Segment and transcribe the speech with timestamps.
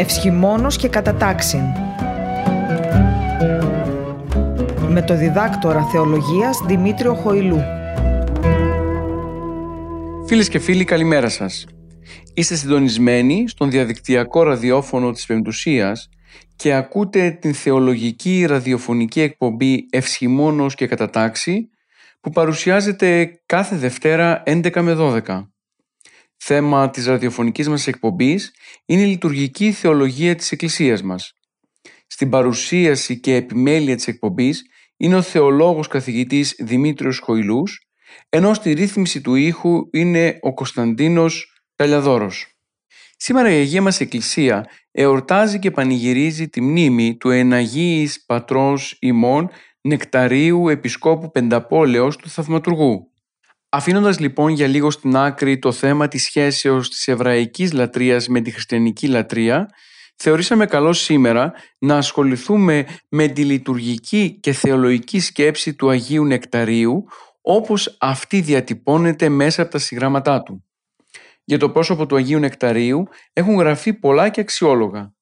[0.00, 1.60] Ευσχημόνος και κατατάξιν
[4.88, 7.62] με το διδάκτορα θεολογίας Δημήτριο Χοηλού.
[10.26, 11.66] Φίλες και φίλοι καλημέρα σας.
[12.34, 16.08] Είστε συντονισμένοι στον διαδικτυακό ραδιόφωνο της Πεμπτουσίας
[16.56, 21.70] και ακούτε την θεολογική ραδιοφωνική εκπομπή Ευσχημόνος και Κατατάξη
[22.20, 25.49] που παρουσιάζεται κάθε Δευτέρα 11 με 12.
[26.42, 28.54] Θέμα της ραδιοφωνικής μας εκπομπής
[28.86, 31.32] είναι η λειτουργική θεολογία της Εκκλησίας μας.
[32.06, 34.62] Στην παρουσίαση και επιμέλεια της εκπομπής
[34.96, 37.88] είναι ο θεολόγος καθηγητής Δημήτριος Χοηλούς,
[38.28, 42.46] ενώ στη ρύθμιση του ήχου είναι ο Κωνσταντίνος Καλιαδόρος.
[43.16, 50.68] Σήμερα η Αγία μας Εκκλησία εορτάζει και πανηγυρίζει τη μνήμη του εναγίης πατρός ημών Νεκταρίου
[50.68, 53.09] Επισκόπου Πενταπόλεως του Θαυματουργού.
[53.72, 58.50] Αφήνοντας λοιπόν για λίγο στην άκρη το θέμα της σχέσεως της εβραϊκής λατρείας με τη
[58.50, 59.68] χριστιανική λατρεία,
[60.16, 67.04] θεωρήσαμε καλό σήμερα να ασχοληθούμε με τη λειτουργική και θεολογική σκέψη του Αγίου Νεκταρίου
[67.40, 70.64] όπως αυτή διατυπώνεται μέσα από τα συγγράμματά του.
[71.44, 75.14] Για το πρόσωπο του Αγίου Νεκταρίου έχουν γραφεί πολλά και αξιόλογα.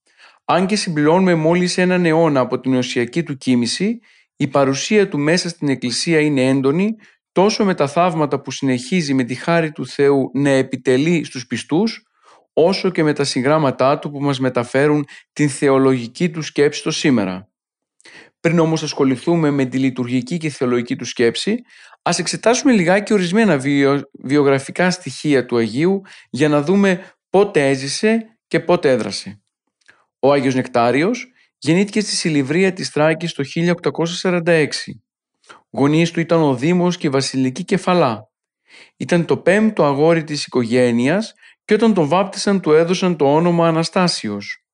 [0.44, 3.98] Αν και συμπληρώνουμε μόλις έναν αιώνα από την οσιακή του κίνηση,
[4.36, 6.96] η παρουσία του μέσα στην Εκκλησία είναι έντονη
[7.38, 12.02] τόσο με τα θαύματα που συνεχίζει με τη χάρη του Θεού να επιτελεί στους πιστούς,
[12.52, 17.48] όσο και με τα συγγράμματά του που μας μεταφέρουν την θεολογική του σκέψη το σήμερα.
[18.40, 21.54] Πριν όμως ασχοληθούμε με τη λειτουργική και θεολογική του σκέψη,
[22.02, 23.60] ας εξετάσουμε λιγάκι ορισμένα
[24.24, 29.42] βιογραφικά στοιχεία του Αγίου για να δούμε πότε έζησε και πότε έδρασε.
[30.18, 31.26] Ο Άγιος Νεκτάριος
[31.58, 33.44] γεννήθηκε στη Σιλιβρία της Θράκης το
[34.22, 34.66] 1846.
[35.70, 38.30] Γονείς του ήταν ο Δήμος και η Βασιλική Κεφαλά.
[38.96, 41.34] Ήταν το πέμπτο αγόρι της οικογένειας
[41.64, 44.64] και όταν τον βάπτισαν του έδωσαν το όνομα Αναστάσιος.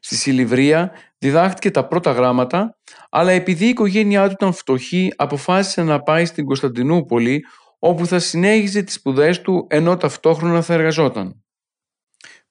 [0.00, 2.78] Στη Σιλιβρία διδάχτηκε τα πρώτα γράμματα,
[3.10, 7.44] αλλά επειδή η οικογένειά του ήταν φτωχή, αποφάσισε να πάει στην Κωνσταντινούπολη,
[7.78, 11.44] όπου θα συνέχιζε τις σπουδές του ενώ ταυτόχρονα θα εργαζόταν.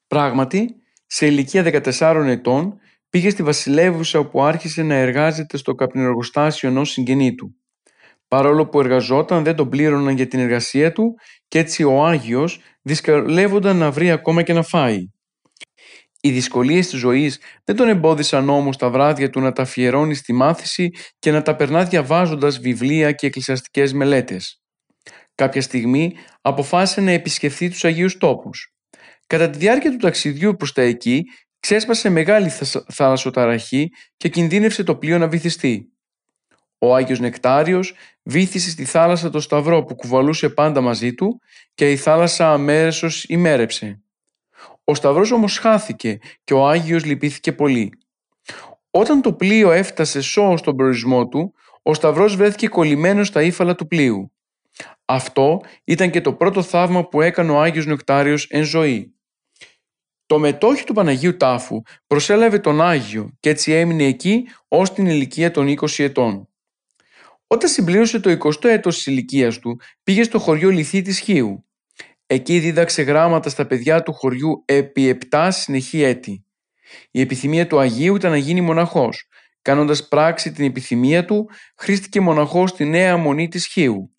[0.08, 0.76] Πράγματι,
[1.06, 1.64] σε ηλικία
[2.00, 2.80] 14 ετών,
[3.10, 7.56] πήγε στη Βασιλεύουσα όπου άρχισε να εργάζεται στο καπνεργοστάσιο ενός συγγενή του.
[8.28, 11.14] Παρόλο που εργαζόταν δεν τον πλήρωναν για την εργασία του
[11.48, 14.98] και έτσι ο Άγιος δυσκολεύονταν να βρει ακόμα και να φάει.
[16.22, 20.34] Οι δυσκολίες της ζωής δεν τον εμπόδισαν όμως τα βράδια του να τα αφιερώνει στη
[20.34, 20.90] μάθηση
[21.20, 24.62] και να τα περνά διαβάζοντας βιβλία και εκκλησιαστικές μελέτες.
[25.36, 28.74] Κάποια στιγμή αποφάσισε να επισκεφθεί τους Αγίους Τόπους.
[29.28, 31.24] Κατά τη διάρκεια του ταξιδιού προς τα εκεί,
[31.60, 32.52] ξέσπασε μεγάλη
[32.94, 33.88] θαλασσοταραχή
[34.18, 35.97] και κινδύνευσε το πλοίο να βυθιστεί.
[36.78, 37.94] Ο Άγιος Νεκτάριος
[38.24, 41.42] βύθισε στη θάλασσα το σταυρό που κουβαλούσε πάντα μαζί του
[41.76, 44.02] και η θάλασσα αμέρεσος ημέρεψε.
[44.84, 47.94] Ο σταυρός όμως χάθηκε και ο Άγιος λυπήθηκε πολύ.
[48.92, 53.88] Όταν το πλοίο έφτασε σώο στον προορισμό του, ο σταυρός βρέθηκε κολλημένος στα ύφαλα του
[53.88, 54.32] πλοίου.
[55.06, 59.16] Αυτό ήταν και το πρώτο θαύμα που έκανε ο Άγιος Νεκτάριος εν ζωή.
[60.26, 65.52] Το μετόχι του Παναγίου Τάφου προσέλαβε τον Άγιο και έτσι έμεινε εκεί ως την ηλικία
[65.52, 66.48] των 20 ετών.
[67.48, 71.66] Όταν συμπλήρωσε το 20ο έτος της ηλικίας του, πήγε στο χωριό Λυθή της Χίου.
[72.28, 76.46] Εκεί δίδαξε γράμματα στα παιδιά του χωριού επί 7 συνεχή έτη.
[77.12, 79.28] Η επιθυμία του Αγίου ήταν να γίνει μοναχός.
[79.62, 84.12] Κάνοντας πράξη την επιθυμία του, χρήστηκε μοναχός στη Νέα Μονή της Χίου.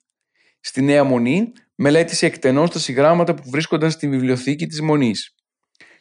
[0.61, 5.35] Στη Νέα Μονή μελέτησε εκτενώς τα συγγράμματα που βρίσκονταν στη βιβλιοθήκη της Μονής.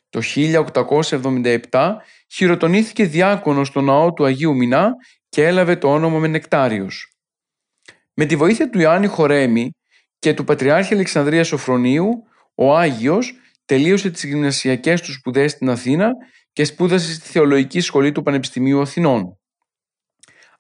[0.10, 1.96] Το 1877
[2.28, 4.92] χειροτονήθηκε διάκονος στο ναό του Αγίου Μινά
[5.30, 7.17] και έλαβε το όνομα με Νεκτάριος.
[8.20, 9.72] Με τη βοήθεια του Ιωάννη Χορέμη
[10.20, 12.24] και του Πατριάρχη Αλεξανδρία Σοφρονίου,
[12.56, 13.34] ο Άγιος
[13.66, 16.12] τελείωσε τις γυμνασιακές του σπουδές στην Αθήνα
[16.54, 19.38] και σπούδασε στη Θεολογική Σχολή του Πανεπιστημίου Αθηνών.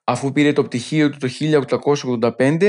[0.03, 1.27] Αφού πήρε το πτυχίο του το
[2.37, 2.59] 1885,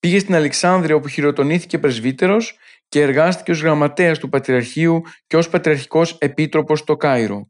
[0.00, 2.58] πήγε στην Αλεξάνδρεια όπου χειροτονήθηκε πρεσβύτερος
[2.88, 7.48] και εργάστηκε ως γραμματέας του Πατριαρχείου και ως Πατριαρχικός Επίτροπος στο Κάιρο.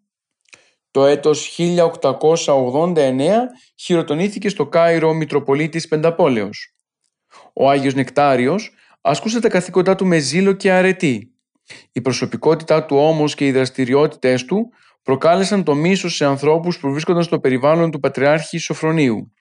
[0.90, 3.32] Το έτος 1889
[3.74, 6.75] χειροτονήθηκε στο Κάιρο ο Μητροπολίτης Πενταπόλεως.
[7.58, 11.30] Ο Άγιος Νεκτάριος ασκούσε τα καθήκοντά του με ζήλο και αρετή.
[11.92, 14.68] Η προσωπικότητά του όμως και οι δραστηριότητες του
[15.02, 19.32] προκάλεσαν το μίσος σε ανθρώπους που βρίσκονταν στο περιβάλλον του Πατριάρχη Σοφρονίου.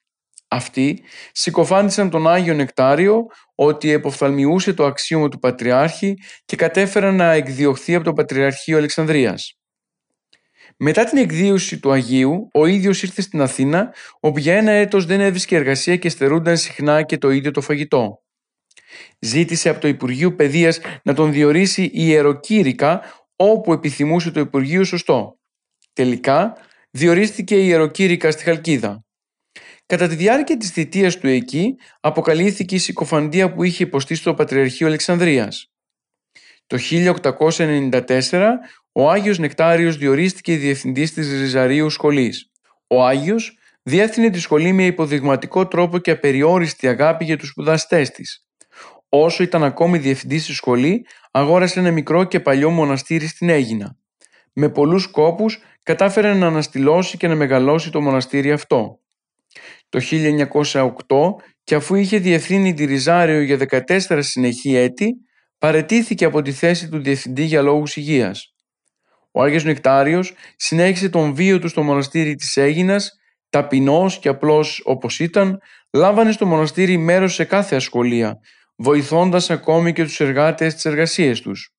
[0.47, 3.25] Αυτοί συκοφάντησαν τον Άγιο Νεκτάριο
[3.56, 6.13] ότι εποφθαλμιούσε το αξίωμα του Πατριάρχη
[6.45, 9.57] και κατέφεραν να εκδιωχθεί από το Πατριαρχείο Αλεξανδρίας.
[10.77, 15.22] Μετά την εκδίωση του Αγίου, ο ίδιος ήρθε στην Αθήνα, όπου για ένα έτος δεν
[15.22, 18.24] έβρισκε εργασία και στερούνταν συχνά και το ίδιο το φαγητό.
[19.19, 23.01] Ζήτησε από το Υπουργείο Παιδείας να τον διορίσει ιεροκήρυκα
[23.36, 25.39] όπου επιθυμούσε το Υπουργείο σωστό.
[25.94, 26.57] Τελικά
[26.92, 29.04] διορίστηκε ιεροκήρυκα στη Χαλκίδα.
[29.86, 34.88] Κατά τη διάρκεια της θητείας του εκεί αποκαλύφθηκε η συκοφαντία που είχε υποστεί στο Πατριαρχείο
[34.88, 35.69] Αλεξανδρίας.
[36.68, 38.48] Το 1894
[38.97, 42.51] ο Άγιος Νεκτάριος διορίστηκε διευθυντής της Ριζαρίου Σχολής.
[42.88, 48.47] Ο Άγιος διεύθυνε τη σχολή με υποδειγματικό τρόπο και απεριόριστη αγάπη για τους σπουδαστές της.
[49.09, 53.97] Όσο ήταν ακόμη διευθυντής στη σχολή, αγόρασε ένα μικρό και παλιό μοναστήρι στην Έγινα.
[54.53, 59.00] Με πολλούς κόπους κατάφερε να αναστηλώσει και να μεγαλώσει το μοναστήρι αυτό.
[59.89, 60.91] Το 1908
[61.63, 65.15] και αφού είχε διευθύνει τη Ριζάριο για 14 συνεχή έτη,
[65.57, 68.55] παρετήθηκε από τη θέση του διευθυντή για λόγους υγείας.
[69.38, 75.20] Ο Άγιος Νεκτάριος συνέχισε τον βίο του στο μοναστήρι της Έγινας, ταπεινός και απλός όπως
[75.20, 75.60] ήταν,
[75.92, 78.40] λάμβανε στο μοναστήρι μέρος σε κάθε ασχολία,
[78.76, 81.74] βοηθώντας ακόμη και τους εργάτες στις εργασίες τους.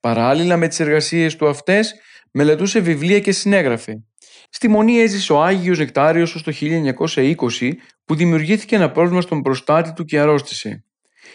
[0.00, 1.94] Παράλληλα με τις εργασίες του αυτές,
[2.30, 4.04] μελετούσε βιβλία και συνέγραφε.
[4.50, 7.72] Στη Μονή έζησε ο Άγιος Νεκτάριος ως το 1920
[8.04, 10.84] που δημιουργήθηκε ένα πρόβλημα στον προστάτη του και αρρώστησε.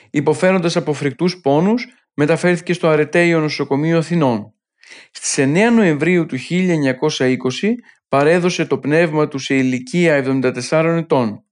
[0.10, 4.54] Υποφέροντας από φρικτούς πόνους, μεταφέρθηκε στο Αρετέιο Νοσοκομείο Αθηνών.
[5.12, 7.74] Στις 9 Νοεμβρίου του 1920
[8.08, 11.44] παρέδωσε το πνεύμα του σε ηλικία 74 ετών.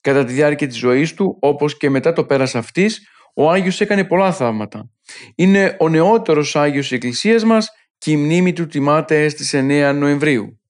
[0.00, 4.04] Κατά τη διάρκεια της ζωής του, όπως και μετά το πέρας αυτής, ο Άγιος έκανε
[4.04, 4.90] πολλά θαύματα.
[5.34, 7.68] Είναι ο νεότερος Άγιος της Εκκλησίας μας
[7.98, 10.60] και η μνήμη του τιμάται στις 9 Νοεμβρίου.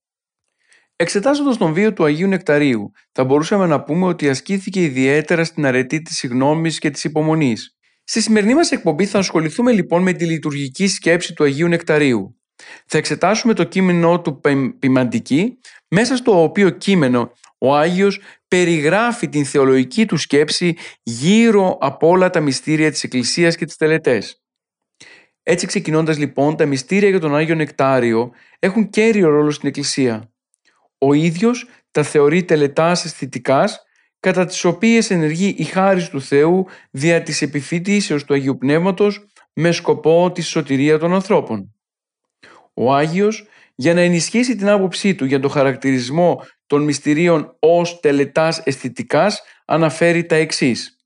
[0.97, 6.03] Εξετάζοντας τον βίο του Αγίου Νεκταρίου, θα μπορούσαμε να πούμε ότι ασκήθηκε ιδιαίτερα στην αρετή
[6.03, 7.78] της συγνώμης και της υπομονής.
[8.11, 12.41] Στη σημερινή μας εκπομπή θα ασχοληθούμε λοιπόν με τη λειτουργική σκέψη του Αγίου Νεκταρίου.
[12.87, 14.41] Θα εξετάσουμε το κείμενό του
[14.79, 15.59] ποιμαντική,
[15.89, 22.41] μέσα στο οποίο κείμενο ο Άγιος περιγράφει την θεολογική του σκέψη γύρω από όλα τα
[22.41, 24.43] μυστήρια της Εκκλησίας και τις τελετές.
[25.43, 30.33] Έτσι ξεκινώντας λοιπόν τα μυστήρια για τον Άγιο Νεκτάριο έχουν κέριο ρόλο στην Εκκλησία.
[30.99, 33.83] Ο ίδιος τα θεωρεί τελετάς αισθητικάς
[34.21, 39.73] κατά τις οποίες ενεργεί η χάρις του Θεού δια της επιφύτησεως του Αγίου Πνεύματος με
[39.73, 41.75] σκοπό τη σωτηρία των ανθρώπων.
[42.75, 48.61] Ο Άγιος για να ενισχύσει την άποψή του για το χαρακτηρισμό των μυστηρίων ως τελετάς
[48.65, 50.97] αισθητικάς αναφέρει τα εξής.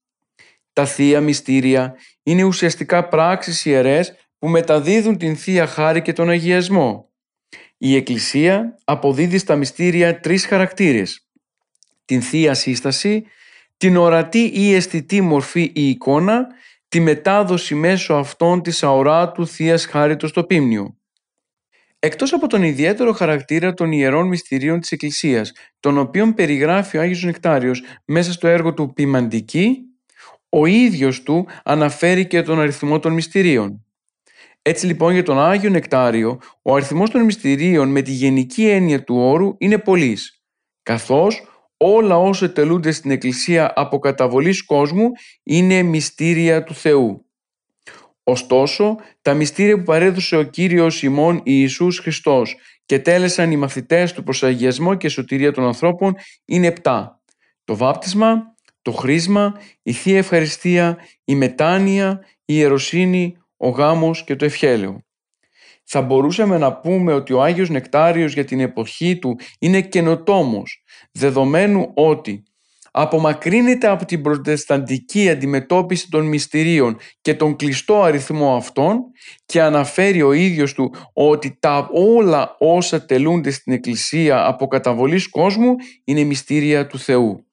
[0.72, 7.10] Τα Θεία Μυστήρια είναι ουσιαστικά πράξεις ιερές που μεταδίδουν την Θεία Χάρη και τον Αγιασμό.
[7.78, 11.26] Η Εκκλησία αποδίδει στα μυστήρια τρεις χαρακτήρες.
[12.04, 13.24] Την Θεία Σύσταση,
[13.76, 16.46] την ορατή ή αισθητή μορφή ή εικόνα,
[16.88, 20.96] τη μετάδοση μέσω αυτών της αοράτου Θείας Χάριτος στο Πίμνιο.
[21.98, 27.22] Εκτός από τον ιδιαίτερο χαρακτήρα των ιερών μυστηρίων της Εκκλησίας, τον οποίον περιγράφει ο Άγιος
[27.22, 29.78] Νεκτάριος μέσα στο έργο του «Ποιμαντική»,
[30.48, 33.84] ο ίδιος του αναφέρει και τον αριθμό των μυστηρίων.
[34.62, 39.16] Έτσι λοιπόν για τον Άγιο Νεκτάριο, ο αριθμός των μυστηρίων με τη γενική έννοια του
[39.16, 40.42] όρου είναι πολλής,
[40.82, 41.51] καθώς
[41.82, 45.10] όλα όσα τελούνται στην Εκκλησία από καταβολής κόσμου
[45.42, 47.26] είναι μυστήρια του Θεού.
[48.22, 52.56] Ωστόσο, τα μυστήρια που παρέδωσε ο Κύριος ημών Ιησούς Χριστός
[52.86, 56.14] και τέλεσαν οι μαθητές του προς αγιασμό και σωτηρία των ανθρώπων
[56.44, 57.20] είναι επτά.
[57.64, 64.44] Το βάπτισμα, το χρήσμα, η Θεία Ευχαριστία, η μετάνοια, η ιεροσύνη, ο γάμος και το
[64.44, 65.04] ευχέλαιο.
[65.94, 70.82] Θα μπορούσαμε να πούμε ότι ο Άγιος Νεκτάριος για την εποχή του είναι καινοτόμος,
[71.12, 72.42] δεδομένου ότι
[72.90, 78.98] απομακρύνεται από την προτεσταντική αντιμετώπιση των μυστηρίων και τον κλειστό αριθμό αυτών
[79.46, 85.74] και αναφέρει ο ίδιος του ότι τα όλα όσα τελούνται στην Εκκλησία από καταβολής κόσμου
[86.04, 87.46] είναι μυστήρια του Θεού.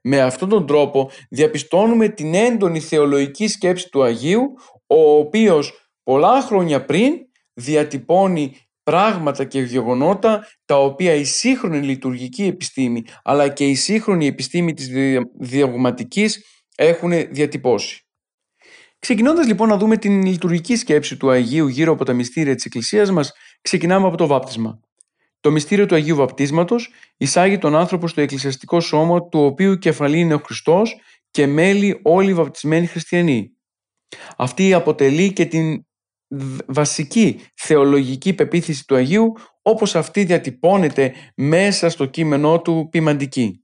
[0.00, 4.42] Με αυτόν τον τρόπο διαπιστώνουμε την έντονη θεολογική σκέψη του Αγίου,
[4.86, 5.72] ο οποίος
[6.02, 7.12] πολλά χρόνια πριν
[7.54, 14.74] διατυπώνει πράγματα και γεγονότα τα οποία η σύγχρονη λειτουργική επιστήμη αλλά και η σύγχρονη επιστήμη
[14.74, 14.90] της
[15.38, 16.44] διαγωματικής
[16.76, 18.06] έχουν διατυπώσει.
[18.98, 23.10] Ξεκινώντας λοιπόν να δούμε την λειτουργική σκέψη του Αγίου γύρω από τα μυστήρια της Εκκλησίας
[23.10, 24.80] μας, ξεκινάμε από το βάπτισμα.
[25.40, 30.34] Το μυστήριο του Αγίου Βαπτίσματος εισάγει τον άνθρωπο στο εκκλησιαστικό σώμα του οποίου κεφαλή είναι
[30.34, 30.96] ο Χριστός
[31.30, 33.50] και μέλη όλοι οι βαπτισμένοι χριστιανοί.
[34.36, 35.84] Αυτή αποτελεί και την
[36.66, 43.58] βασική θεολογική πεποίθηση του Αγίου όπως αυτή διατυπώνεται μέσα στο κείμενό του ποιμαντική.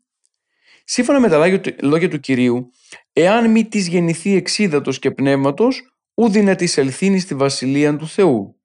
[0.85, 2.71] Σύμφωνα με τα λόγια του Κυρίου,
[3.13, 5.83] εάν μη της γεννηθεί εξίδατος και πνεύματος,
[6.15, 8.61] ούδη να της ελθύνει στη βασιλεία του Θεού.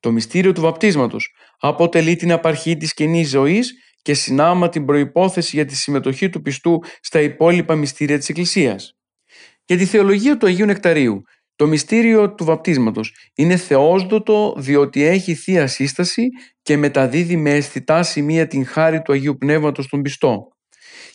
[0.00, 5.64] Το μυστήριο του βαπτίσματος αποτελεί την απαρχή της κοινή ζωής και συνάμα την προϋπόθεση για
[5.64, 8.98] τη συμμετοχή του πιστού στα υπόλοιπα μυστήρια της Εκκλησίας.
[9.64, 11.22] Για τη θεολογία του Αγίου Νεκταρίου,
[11.60, 16.28] Το μυστήριο του βαπτίσματος είναι θεόσδοτο διότι έχει θεία σύσταση
[16.62, 20.48] και μεταδίδει με αισθητά σημεία την χάρη του Αγίου Πνεύματος στον πιστό.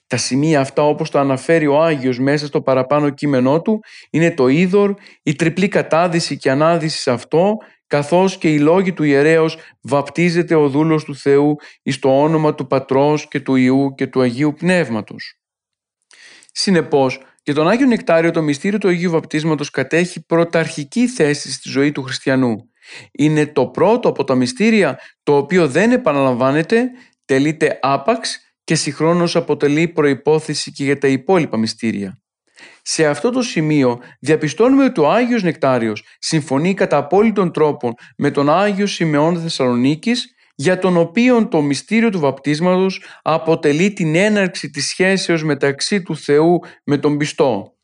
[0.07, 4.47] Τα σημεία αυτά όπως το αναφέρει ο Άγιος μέσα στο παραπάνω κείμενό του είναι το
[4.47, 10.55] είδωρ, η τριπλή κατάδυση και ανάδυση σε αυτό καθώς και οι λόγοι του ιερέως βαπτίζεται
[10.55, 14.53] ο δούλος του Θεού εις το όνομα του Πατρός και του Ιού και του Αγίου
[14.53, 15.39] Πνεύματος.
[16.51, 21.91] Συνεπώς, και τον Άγιο Νεκτάριο το μυστήριο του Αγίου Βαπτίσματος κατέχει πρωταρχική θέση στη ζωή
[21.91, 22.55] του χριστιανού.
[23.11, 26.89] Είναι το πρώτο από τα μυστήρια το οποίο δεν επαναλαμβάνεται,
[27.25, 32.19] τελείται άπαξ και συγχρόνως αποτελεί προϋπόθεση και για τα υπόλοιπα μυστήρια.
[32.81, 38.49] Σε αυτό το σημείο διαπιστώνουμε ότι ο Άγιος Νεκτάριος συμφωνεί κατά απόλυτον τρόπο με τον
[38.49, 45.43] Άγιο Σιμεών Θεσσαλονίκης για τον οποίο το μυστήριο του βαπτίσματος αποτελεί την έναρξη της σχέσεως
[45.43, 47.75] μεταξύ του Θεού με τον πιστό.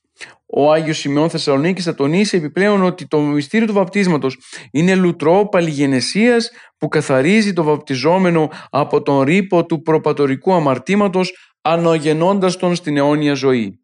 [0.54, 4.38] Ο Άγιος Σημειών Θεσσαλονίκης θα τονίσει επιπλέον ότι το μυστήριο του βαπτίσματος
[4.72, 12.76] είναι λουτρό παλιγενεσίας που καθαρίζει το βαπτιζόμενο από τον ρήπο του προπατορικού αμαρτήματος ανογεννώντας τον
[12.76, 13.80] στην αιώνια ζωή.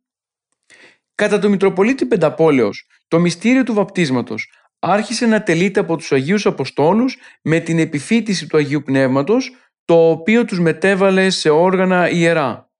[1.16, 7.18] Κατά το Μητροπολίτη Πενταπόλεως, το μυστήριο του βαπτίσματος άρχισε να τελείται από τους Αγίους Αποστόλους
[7.42, 9.56] με την επιφύτηση του Αγίου Πνεύματος,
[9.86, 12.72] το οποίο τους μετέβαλε σε όργανα ιερά.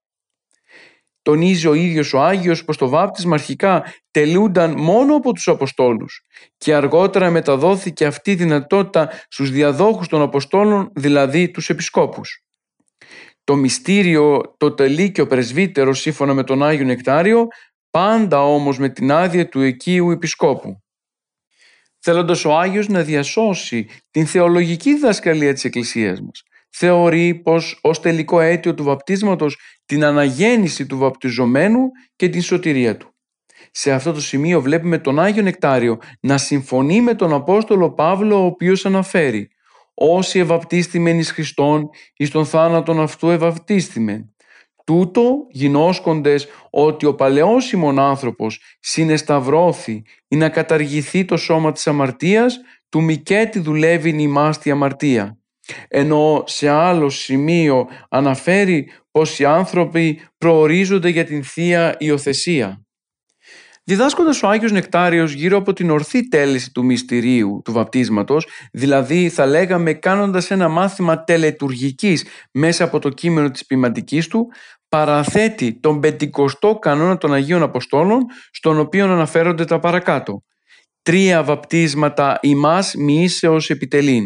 [1.22, 6.26] Τονίζει ο ίδιος ο Άγιος πως το βάπτισμα αρχικά τελούνταν μόνο από τους Αποστόλους
[6.56, 12.44] και αργότερα μεταδόθηκε αυτή η δυνατότητα στους διαδόχους των Αποστόλων, δηλαδή τους Επισκόπους.
[13.44, 17.46] Το μυστήριο, το τελεί και ο πρεσβύτερο σύμφωνα με τον Άγιο Νεκτάριο,
[17.90, 20.82] πάντα όμως με την άδεια του εκείου Επισκόπου
[22.00, 26.42] θέλοντας ο Άγιος να διασώσει την θεολογική διδασκαλία της Εκκλησίας μας.
[26.70, 31.80] Θεωρεί πως ως τελικό αίτιο του βαπτίσματος την αναγέννηση του βαπτιζομένου
[32.16, 33.12] και την σωτηρία του.
[33.70, 38.44] Σε αυτό το σημείο βλέπουμε τον Άγιο Νεκτάριο να συμφωνεί με τον Απόστολο Παύλο ο
[38.44, 39.48] οποίος αναφέρει
[39.94, 44.34] «Όσοι ευαπτίστημεν εις Χριστόν, εις τον θάνατον αυτού ευαπτίστημεν,
[44.88, 52.60] Τούτο γινώσκοντες ότι ο παλαιός ημων άνθρωπος συνεσταυρώθη ή να καταργηθεί το σώμα της αμαρτίας,
[52.88, 55.38] του μικέτη δουλεύει ημάς τη αμαρτία.
[55.88, 62.82] Ενώ σε άλλο σημείο αναφέρει πως οι άνθρωποι προορίζονται για την Θεία Υιοθεσία.
[63.88, 69.46] Διδάσκοντας ο Άγιος Νεκτάριος γύρω από την ορθή τέλεση του μυστηρίου του βαπτίσματος, δηλαδή θα
[69.46, 74.48] λέγαμε κάνοντας ένα μάθημα τελετουργικής μέσα από το κείμενο της ποιηματικής του,
[74.88, 80.42] παραθέτει τον πεντηκοστό κανόνα των Αγίων Αποστόλων, στον οποίο αναφέρονται τα παρακάτω.
[81.02, 84.24] Τρία βαπτίσματα ημάς μοιήσεως επιτελήν.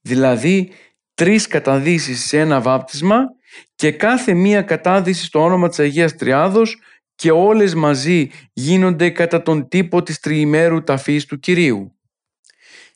[0.00, 0.72] Δηλαδή,
[1.14, 3.18] τρεις καταδύσεις σε ένα βάπτισμα
[3.74, 6.76] και κάθε μία κατάδυση στο όνομα της Αγίας Τριάδος
[7.14, 11.95] και όλες μαζί γίνονται κατά τον τύπο της τριημέρου ταφής του Κυρίου.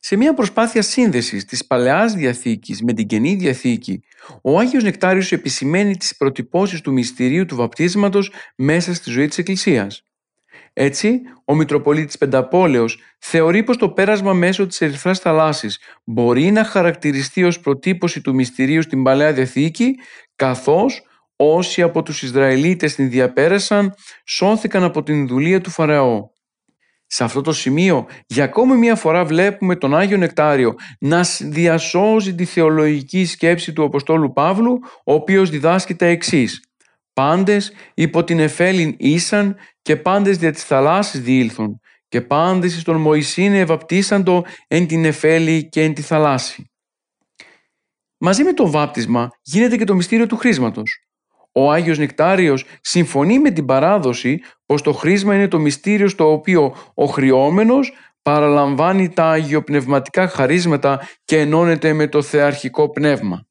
[0.03, 4.03] Σε μια προσπάθεια σύνδεσης της Παλαιάς Διαθήκης με την Καινή Διαθήκη,
[4.43, 10.05] ο Άγιος Νεκτάριος επισημαίνει τις προτυπώσεις του μυστηρίου του βαπτίσματος μέσα στη ζωή της Εκκλησίας.
[10.73, 17.45] Έτσι, ο Μητροπολίτης Πενταπόλεως θεωρεί πως το πέρασμα μέσω της Ερυθράς Θαλάσσης μπορεί να χαρακτηριστεί
[17.45, 19.95] ως προτύπωση του μυστηρίου στην Παλαιά Διαθήκη,
[20.37, 21.03] καθώς
[21.37, 26.29] όσοι από τους Ισραηλίτες την διαπέρασαν σώθηκαν από την δουλεία του Φαραώ.
[27.13, 32.45] Σε αυτό το σημείο για ακόμη μία φορά βλέπουμε τον Άγιο Νεκτάριο να διασώζει τη
[32.45, 36.65] θεολογική σκέψη του Αποστόλου Παύλου ο οποίος διδάσκει τα εξής
[37.13, 42.97] «Πάντες υπό την εφέλην ήσαν και πάντες δια της θαλάσσης διήλθον και πάντες εις τον
[42.97, 46.71] Μωυσήνε ευαπτίσαντο εν την εφέλη και εν τη θαλάσση».
[48.19, 51.10] Μαζί με το βάπτισμα γίνεται και το μυστήριο του χρήσματος.
[51.53, 56.75] Ο Άγιος Νεκτάριος συμφωνεί με την παράδοση πως το χρήσμα είναι το μυστήριο στο οποίο
[56.95, 57.93] ο χρειόμενος
[58.23, 63.45] παραλαμβάνει τα αγιοπνευματικά χαρίσματα και ενώνεται με το θεαρχικό πνεύμα.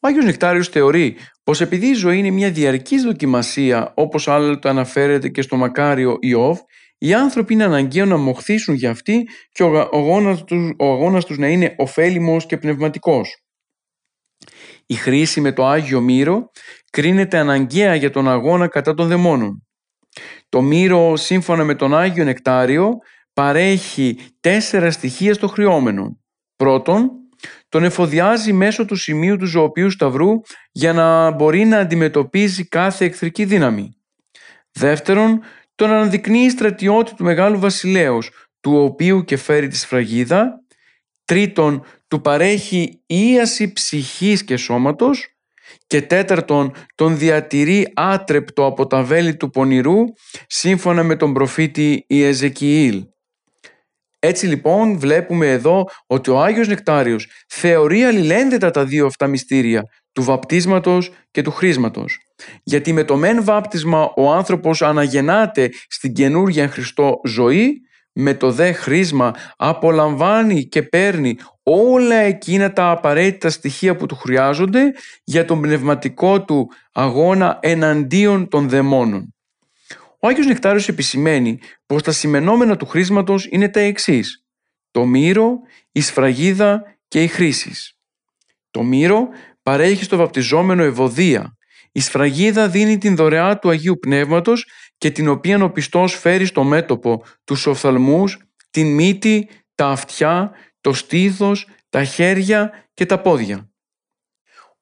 [0.00, 5.28] Ο Άγιος Νεκτάριος θεωρεί πως επειδή η ζωή είναι μια διαρκής δοκιμασία όπως άλλοτε αναφέρεται
[5.28, 6.58] και στο μακάριο Ιώβ,
[6.98, 11.38] οι άνθρωποι είναι αναγκαίο να μοχθήσουν για αυτή και ο αγώνας τους, ο αγώνας τους
[11.38, 13.43] να είναι ωφέλιμος και πνευματικός.
[14.86, 16.50] Η χρήση με το Άγιο Μύρο
[16.90, 19.66] κρίνεται αναγκαία για τον αγώνα κατά των δαιμόνων.
[20.48, 22.90] Το Μύρο σύμφωνα με τον Άγιο Νεκτάριο
[23.32, 26.18] παρέχει τέσσερα στοιχεία στο χρειόμενο.
[26.56, 27.10] Πρώτον,
[27.68, 30.30] τον εφοδιάζει μέσω του σημείου του ζωοποιού σταυρού
[30.72, 33.90] για να μπορεί να αντιμετωπίζει κάθε εχθρική δύναμη.
[34.72, 35.40] Δεύτερον,
[35.74, 40.64] τον αναδεικνύει στρατιώτη του Μεγάλου Βασιλέως, του οποίου και φέρει τη σφραγίδα.
[41.24, 41.84] Τρίτον,
[42.14, 45.28] του παρέχει ίαση ψυχής και σώματος
[45.86, 50.04] και τέταρτον τον διατηρεί άτρεπτο από τα βέλη του πονηρού
[50.46, 53.04] σύμφωνα με τον προφήτη Ιεζεκιήλ.
[54.18, 60.22] Έτσι λοιπόν βλέπουμε εδώ ότι ο Άγιος Νεκτάριος θεωρεί αλληλένδετα τα δύο αυτά μυστήρια του
[60.22, 62.18] βαπτίσματος και του χρήσματος.
[62.62, 67.80] Γιατί με το μεν βάπτισμα ο άνθρωπος αναγεννάται στην καινούργια Χριστό ζωή,
[68.12, 74.92] με το δε χρήσμα απολαμβάνει και παίρνει όλα εκείνα τα απαραίτητα στοιχεία που του χρειάζονται
[75.24, 79.34] για τον πνευματικό του αγώνα εναντίον των δαιμόνων.
[80.18, 84.44] Ο Άγιος Νεκτάριος επισημαίνει πως τα σημενόμενα του χρήσματος είναι τα εξής.
[84.90, 85.58] Το μύρο,
[85.92, 87.72] η σφραγίδα και η χρήση.
[88.70, 89.28] Το μύρο
[89.62, 91.56] παρέχει στο βαπτιζόμενο ευωδία.
[91.92, 94.66] Η σφραγίδα δίνει την δωρεά του Αγίου Πνεύματος
[94.98, 98.38] και την οποία ο πιστός φέρει στο μέτωπο τους οφθαλμούς,
[98.70, 100.50] την μύτη, τα αυτιά,
[100.84, 103.70] το στήθος, τα χέρια και τα πόδια.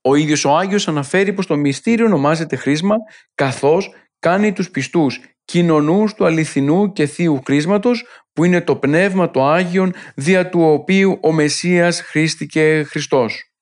[0.01, 2.97] Ο ίδιος ο Άγιος αναφέρει πως το μυστήριο ονομάζεται χρήσμα
[3.35, 9.47] καθώς κάνει τους πιστούς κοινωνούς του αληθινού και θείου χρήσματος που είναι το πνεύμα το
[9.47, 13.53] Άγιον δια του οποίου ο Μεσσίας χρήστηκε Χριστός.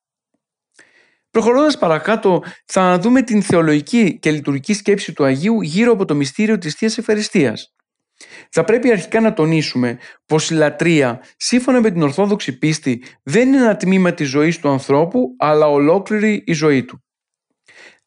[1.30, 6.58] Προχωρώντας παρακάτω θα δούμε την θεολογική και λειτουργική σκέψη του Αγίου γύρω από το μυστήριο
[6.58, 7.74] της Θείας Ευχαριστίας.
[8.50, 13.56] Θα πρέπει αρχικά να τονίσουμε πως η λατρεία, σύμφωνα με την Ορθόδοξη πίστη, δεν είναι
[13.56, 17.04] ένα τμήμα της ζωής του ανθρώπου, αλλά ολόκληρη η ζωή του.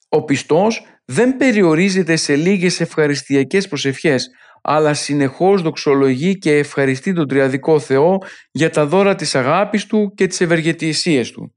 [0.10, 4.30] Ο πιστός δεν περιορίζεται σε λίγες ευχαριστιακές προσευχές,
[4.62, 8.18] αλλά συνεχώς δοξολογεί και ευχαριστεί τον Τριαδικό Θεό
[8.52, 11.56] για τα δώρα της αγάπης Του και τις ευεργετησίες Του.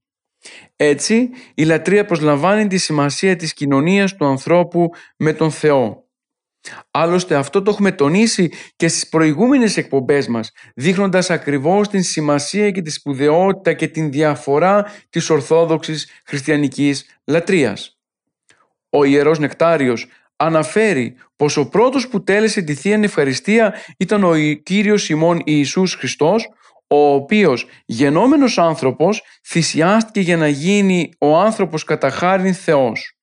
[0.76, 6.05] Έτσι, η λατρεία προσλαμβάνει τη σημασία της κοινωνίας του ανθρώπου με τον Θεό.
[6.90, 12.82] Άλλωστε αυτό το έχουμε τονίσει και στις προηγούμενες εκπομπές μας, δείχνοντας ακριβώς την σημασία και
[12.82, 17.98] τη σπουδαιότητα και την διαφορά της ορθόδοξης χριστιανικής λατρείας.
[18.90, 20.06] Ο Ιερός Νεκτάριος
[20.36, 26.48] αναφέρει πως ο πρώτος που τέλεσε τη Θεία Ευχαριστία ήταν ο Κύριος ημών Ιησούς Χριστός,
[26.86, 33.16] ο οποίος γενόμενος άνθρωπος θυσιάστηκε για να γίνει ο άνθρωπος κατά χάριν Θεός.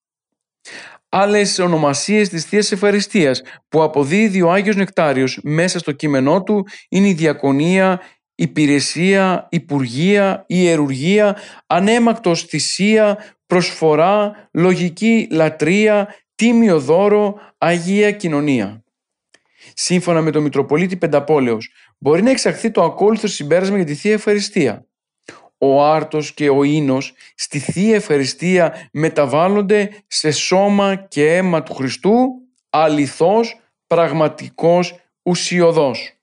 [1.15, 7.08] Άλλες ονομασίες της Θείας Ευχαριστίας που αποδίδει ο Άγιος Νεκτάριος μέσα στο κείμενό του είναι
[7.08, 8.02] η διακονία,
[8.36, 18.84] υπηρεσία, υπουργεία, ιερουργία, ανέμακτος θυσία, προσφορά, λογική λατρεία, τίμιο δώρο, αγία κοινωνία.
[19.73, 24.88] Σύμφωνα με τον Μητροπολίτη Πενταπόλεως, μπορεί να εξαχθεί το ακόλουθο συμπέρασμα για τη Θεία Ευχαριστία.
[25.65, 32.15] Ο άρτος και ο ίνος στη Θεία Ευχαριστία μεταβάλλονται σε σώμα και αίμα του Χριστού,
[32.69, 36.13] αληθώς, πραγματικός, ουσιοδός.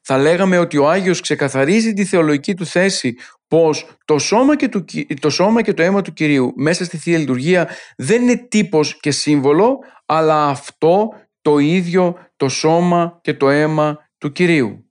[0.00, 3.16] Θα λέγαμε ότι ο Άγιος ξεκαθαρίζει τη θεολογική του θέση
[3.48, 4.84] πως το σώμα, και το,
[5.20, 9.10] το σώμα και το αίμα του Κυρίου μέσα στη Θεία Λειτουργία δεν είναι τύπος και
[9.10, 11.08] σύμβολο, αλλά αυτό
[11.42, 14.89] το ίδιο το σώμα και το αίμα του Κυρίου.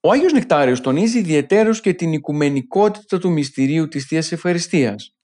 [0.00, 5.16] Ο Άγιος Νεκτάριος τονίζει ιδιαιτέρως και την οικουμενικότητα του μυστηρίου της Θείας Ευχαριστίας.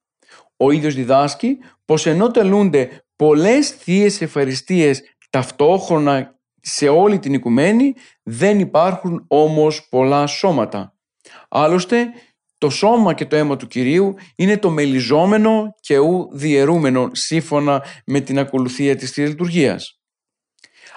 [0.56, 8.58] Ο ίδιος διδάσκει πως ενώ τελούνται πολλές Θείες Ευχαριστίες ταυτόχρονα σε όλη την οικουμένη, δεν
[8.60, 10.94] υπάρχουν όμως πολλά σώματα.
[11.48, 12.06] Άλλωστε,
[12.58, 18.20] το σώμα και το αίμα του Κυρίου είναι το μελιζόμενο και ου διαιρούμενο σύμφωνα με
[18.20, 20.00] την ακολουθία της Θείας Λειτουργίας.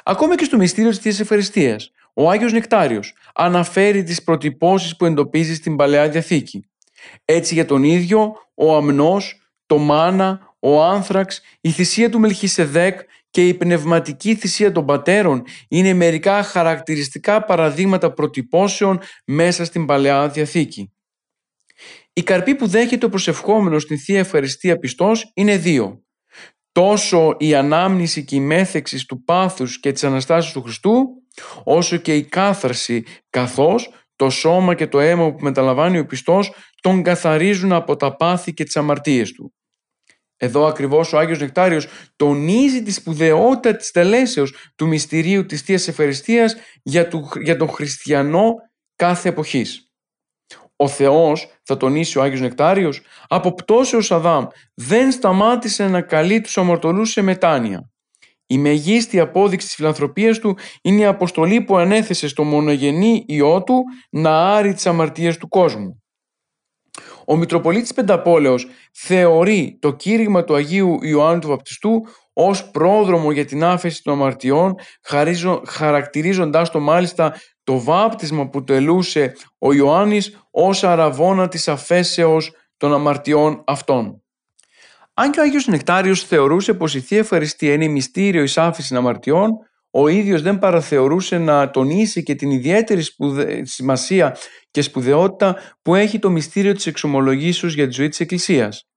[0.04, 5.56] Ακόμα και στο μυστήριο της Θείας Ευχαριστίας, ο Άγιος Νεκτάριος αναφέρει τις προτυπώσεις που εντοπίζει
[5.56, 6.70] στην Παλαιά Διαθήκη.
[7.26, 13.00] Έτσι για τον ίδιο, ο αμνός, το μάνα, ο άνθραξ, η θυσία του Μελχισεδέκ
[13.30, 20.92] και η πνευματική θυσία των πατέρων είναι μερικά χαρακτηριστικά παραδείγματα προτυπώσεων μέσα στην Παλαιά Διαθήκη.
[22.14, 26.02] Η καρπή που δέχεται ο προσευχόμενος στην Θεία Ευχαριστία πιστός είναι δύο.
[26.72, 31.17] Τόσο η ανάμνηση και η μέθεξης του πάθους και της Αναστάσεως του Χριστού,
[31.63, 37.04] όσο και η κάθαρση καθώς το σώμα και το αίμα που μεταλαμβάνει ο πιστός τον
[37.04, 39.54] καθαρίζουν από τα πάθη και τις αμαρτίες του.
[40.38, 46.56] Εδώ ακριβώς ο Άγιος Νεκτάριος τονίζει τη σπουδαιότητα της τελέσεως του μυστηρίου της Θείας Ευχαριστίας
[46.84, 47.10] για,
[47.41, 48.54] για τον χριστιανό
[48.95, 49.91] κάθε εποχής.
[50.76, 56.58] Ο Θεός, θα τονίσει ο Άγιος Νεκτάριος, από πτώσεως Αδάμ δεν σταμάτησε να καλεί τους
[56.58, 57.91] αμαρτωλούς σε μετάνοια.
[58.48, 63.84] Η μεγίστη απόδειξη της φιλανθρωπίας του είναι η αποστολή που ανέθεσε στο μονογενή Υιό του
[64.10, 66.02] να άρει τις αμαρτίες του κόσμου.
[67.26, 73.64] Ο Μητροπολίτης Πενταπόλεως θεωρεί το κήρυγμα του Αγίου Ιωάννου του Βαπτιστού ως πρόδρομο για την
[73.64, 74.76] άφεση των αμαρτιών,
[75.66, 83.64] χαρακτηρίζοντάς το μάλιστα το βάπτισμα που τελούσε ο Ιωάννης ως αραβόνα της αφέσεως των αμαρτιών
[83.66, 84.22] αυτών.
[85.20, 89.52] Αν και ο Άγιος Νεκτάριος θεωρούσε πως η Θεία Ευχαριστία είναι μυστήριο εις άφηση αμαρτιών,
[89.92, 93.04] ο ίδιος δεν παραθεωρούσε να τονίσει και την ιδιαίτερη
[93.62, 94.38] σημασία
[94.72, 98.88] και σπουδαιότητα που έχει το μυστήριο της εξομολογήσεως για τη ζωή της Εκκλησίας.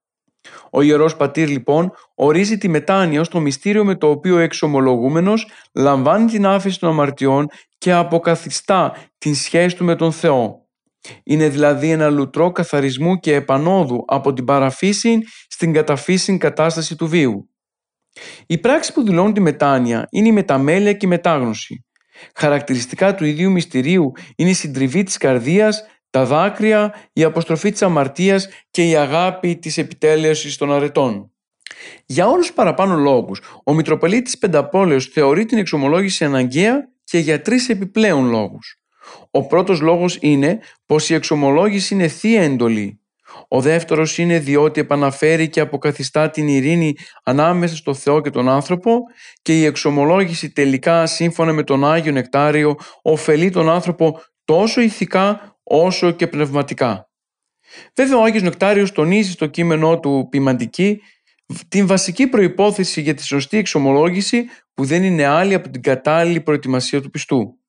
[0.71, 5.51] Ο Ιερός Πατήρ λοιπόν ορίζει τη μετάνοια ως το μυστήριο με το οποίο ο εξομολογούμενος
[5.75, 7.47] λαμβάνει την άφηση των αμαρτιών
[7.79, 10.60] και αποκαθιστά την σχέση του με τον Θεό.
[11.25, 17.51] Είναι δηλαδή ένα λουτρό καθαρισμού και επανόδου από την παραφύση στην καταφύση κατάσταση του βίου.
[18.47, 21.85] Η πράξη που δηλώνουν τη μετάνοια είναι η μεταμέλεια και η μετάγνωση.
[22.35, 28.49] Χαρακτηριστικά του ιδίου μυστηρίου είναι η συντριβή της καρδίας, τα δάκρυα, η αποστροφή της αμαρτίας
[28.71, 31.33] και η αγάπη της επιτέλεσης των αρετών.
[32.07, 37.69] Για όλους τους παραπάνω λόγους, ο Μητροπολίτης Πενταπόλεως θεωρεί την εξομολόγηση αναγκαία και για τρεις
[37.69, 38.80] επιπλέον λόγους.
[39.31, 43.01] Ο πρώτος λόγος είναι πως η εξομολόγηση είναι θεία εντολή.
[43.49, 48.99] Ο δεύτερος είναι διότι επαναφέρει και αποκαθιστά την ειρήνη ανάμεσα στο Θεό και τον άνθρωπο
[49.43, 56.11] και η εξομολόγηση τελικά σύμφωνα με τον Άγιο Νεκτάριο ωφελεί τον άνθρωπο τόσο ηθικά όσο
[56.11, 57.11] και πνευματικά.
[57.95, 61.01] Βέβαια ο Άγιος Νεκτάριος τονίζει στο κείμενό του ποιμαντική
[61.69, 67.01] την βασική προϋπόθεση για τη σωστή εξομολόγηση που δεν είναι άλλη από την κατάλληλη προετοιμασία
[67.01, 67.60] του πιστού.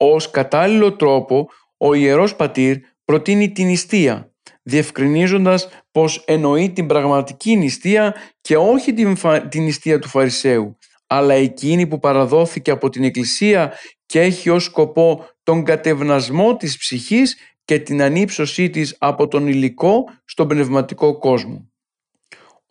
[0.00, 4.32] Ως κατάλληλο τρόπο ο Ιερός Πατήρ προτείνει την νηστεία,
[4.62, 9.16] διευκρινίζοντας πως εννοεί την πραγματική νηστεία και όχι την,
[9.48, 13.72] την νηστεία του Φαρισαίου, αλλά εκείνη που παραδόθηκε από την Εκκλησία
[14.06, 20.04] και έχει ως σκοπό τον κατευνασμό της ψυχής και την ανύψωσή της από τον υλικό
[20.24, 21.72] στον πνευματικό κόσμο.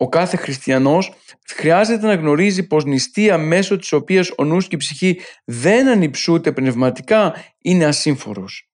[0.00, 1.12] Ο κάθε χριστιανός
[1.54, 6.52] χρειάζεται να γνωρίζει πως νηστεία μέσω της οποίας ο νους και η ψυχή δεν ανυψούνται
[6.52, 8.70] πνευματικά είναι ασύμφορος.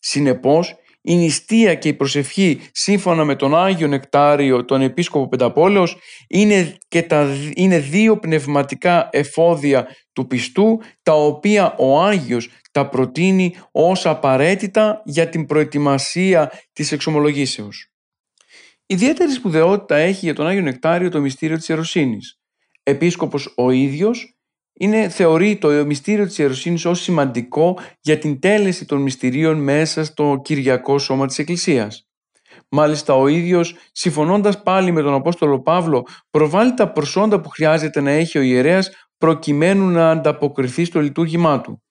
[0.00, 5.96] Συνεπώς, η νηστεία και η προσευχή σύμφωνα με τον Άγιο Νεκτάριο, τον Επίσκοπο Πενταπόλεως,
[6.28, 13.54] είναι, και τα, είναι δύο πνευματικά εφόδια του πιστού, τα οποία ο Άγιος τα προτείνει
[13.72, 17.90] ως απαραίτητα για την προετοιμασία της εξομολογήσεως.
[18.88, 22.38] Ιδιαίτερη σπουδαιότητα έχει για τον Άγιο Νεκτάριο το μυστήριο της ιεροσύνης.
[22.82, 24.36] Επίσκοπος ο ίδιος
[24.72, 30.40] είναι, θεωρεί το μυστήριο της ιεροσύνης ως σημαντικό για την τέλεση των μυστηρίων μέσα στο
[30.44, 32.08] Κυριακό Σώμα της Εκκλησίας.
[32.68, 38.10] Μάλιστα ο ίδιος, συμφωνώντας πάλι με τον Απόστολο Παύλο, προβάλλει τα προσόντα που χρειάζεται να
[38.10, 41.82] έχει ο ιερέας προκειμένου να ανταποκριθεί στο λειτουργήμά του.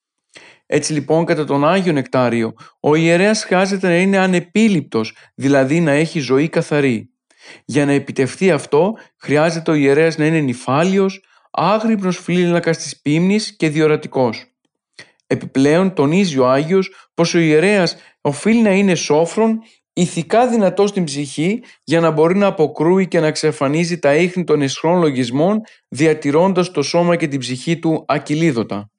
[0.65, 6.19] Έτσι λοιπόν κατά τον Άγιο Νεκτάριο, ο ιερέας χρειάζεται να είναι ανεπίληπτος, δηλαδή να έχει
[6.19, 7.10] ζωή καθαρή.
[7.65, 13.69] Για να επιτευχθεί αυτό, χρειάζεται ο ιερέας να είναι νυφάλιος, άγρυπνος φλήλνακας της πίμνης και
[13.69, 14.45] διορατικός.
[15.28, 19.60] Επιπλέον τονίζει ο Άγιος πως ο ιερέας οφείλει να είναι σόφρον,
[19.93, 24.62] ηθικά δυνατός στην ψυχή για να μπορεί να αποκρούει και να εξαφανίζει τα ίχνη των
[24.62, 28.89] εσχρών λογισμών διατηρώντας το σώμα και την ψυχή του ακυλίδωτα.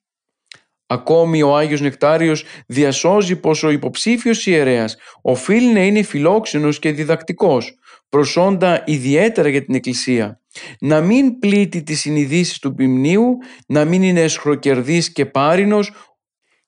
[0.87, 7.77] Ακόμη ο Άγιος Νεκτάριος διασώζει πως ο υποψήφιος ιερέας οφείλει να είναι φιλόξενος και διδακτικός,
[8.09, 10.41] προσόντα ιδιαίτερα για την Εκκλησία.
[10.79, 15.91] Να μην πλήττει τις συνειδήσεις του ποιμνίου, να μην είναι εσχροκερδής και πάρινος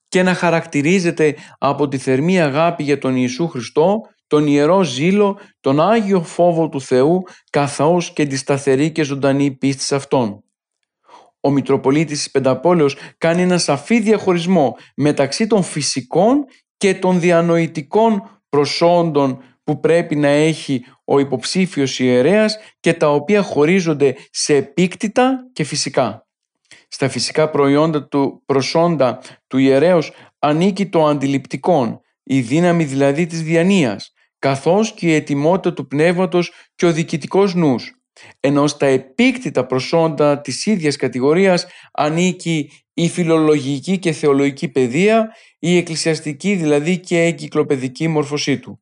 [0.07, 5.81] και να χαρακτηρίζεται από τη θερμή αγάπη για τον Ιησού Χριστό, τον Ιερό Ζήλο, τον
[5.81, 10.43] Άγιο Φόβο του Θεού, καθώς και τη σταθερή και ζωντανή πίστη σε Αυτόν.
[11.39, 16.45] Ο Μητροπολίτης της Πενταπόλεως κάνει ένα σαφή διαχωρισμό μεταξύ των φυσικών
[16.77, 24.15] και των διανοητικών προσόντων που πρέπει να έχει ο υποψήφιος ιερέας και τα οποία χωρίζονται
[24.31, 26.27] σε επίκτητα και φυσικά.
[26.87, 34.13] Στα φυσικά προϊόντα του προσόντα του ιερέως ανήκει το αντιληπτικόν, η δύναμη δηλαδή της διανοίας,
[34.39, 37.98] καθώς και η ετοιμότητα του πνεύματος και ο διοικητικός νους
[38.39, 46.55] ενώ στα επίκτητα προσόντα της ίδιας κατηγορίας ανήκει η φιλολογική και θεολογική παιδεία, η εκκλησιαστική
[46.55, 48.81] δηλαδή και εγκυκλοπαιδική μορφωσή του.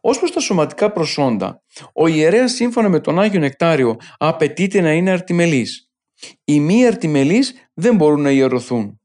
[0.00, 1.62] Ως προς τα σωματικά προσόντα,
[1.94, 5.90] ο ιερέας σύμφωνα με τον Άγιο Νεκτάριο απαιτείται να είναι αρτιμελής.
[6.44, 9.01] Οι μη αρτιμελείς δεν μπορούν να ιερωθούν.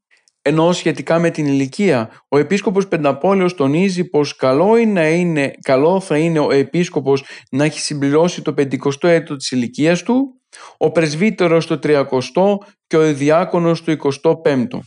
[0.47, 6.17] Ενώ σχετικά με την ηλικία, ο επίσκοπος Πενταπόλεως τονίζει πως καλό, είναι, είναι, καλό θα
[6.17, 10.41] είναι ο επίσκοπος να έχει συμπληρώσει το 50ο έτος της ηλικίας του,
[10.77, 12.57] ο πρεσβύτερος το 30ο
[12.87, 14.79] και ο διάκονος το 25ο.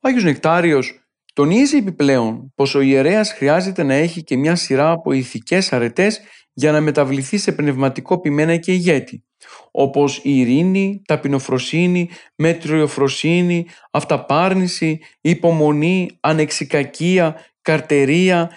[0.00, 1.07] Ο Άγιος Νεκτάριος
[1.38, 6.20] τονίζει επιπλέον πως ο ιερέας χρειάζεται να έχει και μια σειρά από ηθικές αρετές
[6.52, 9.24] για να μεταβληθεί σε πνευματικό ποιμένα και ηγέτη
[9.70, 18.50] όπως η ειρήνη, ταπεινοφροσύνη, μετριοφροσύνη, αυταπάρνηση, υπομονή, ανεξικακία, καρτερία,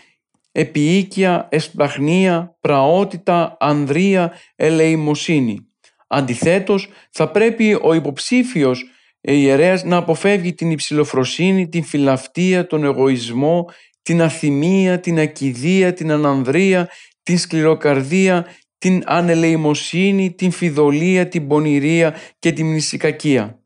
[0.52, 5.67] επιοίκεια, εσπλαχνία, πραότητα, ανδρεία, ελεημοσύνη.
[6.08, 8.86] Αντιθέτως, θα πρέπει ο υποψήφιος
[9.22, 13.70] ιερέας να αποφεύγει την υψηλοφροσύνη, την φιλαυτία, τον εγωισμό,
[14.02, 16.90] την αθυμία, την ακιδεία, την ανανδρία,
[17.24, 23.62] την σκληροκαρδία, την ανελεημοσύνη, την φιδωλία, την πονηρία και την μνησικακία.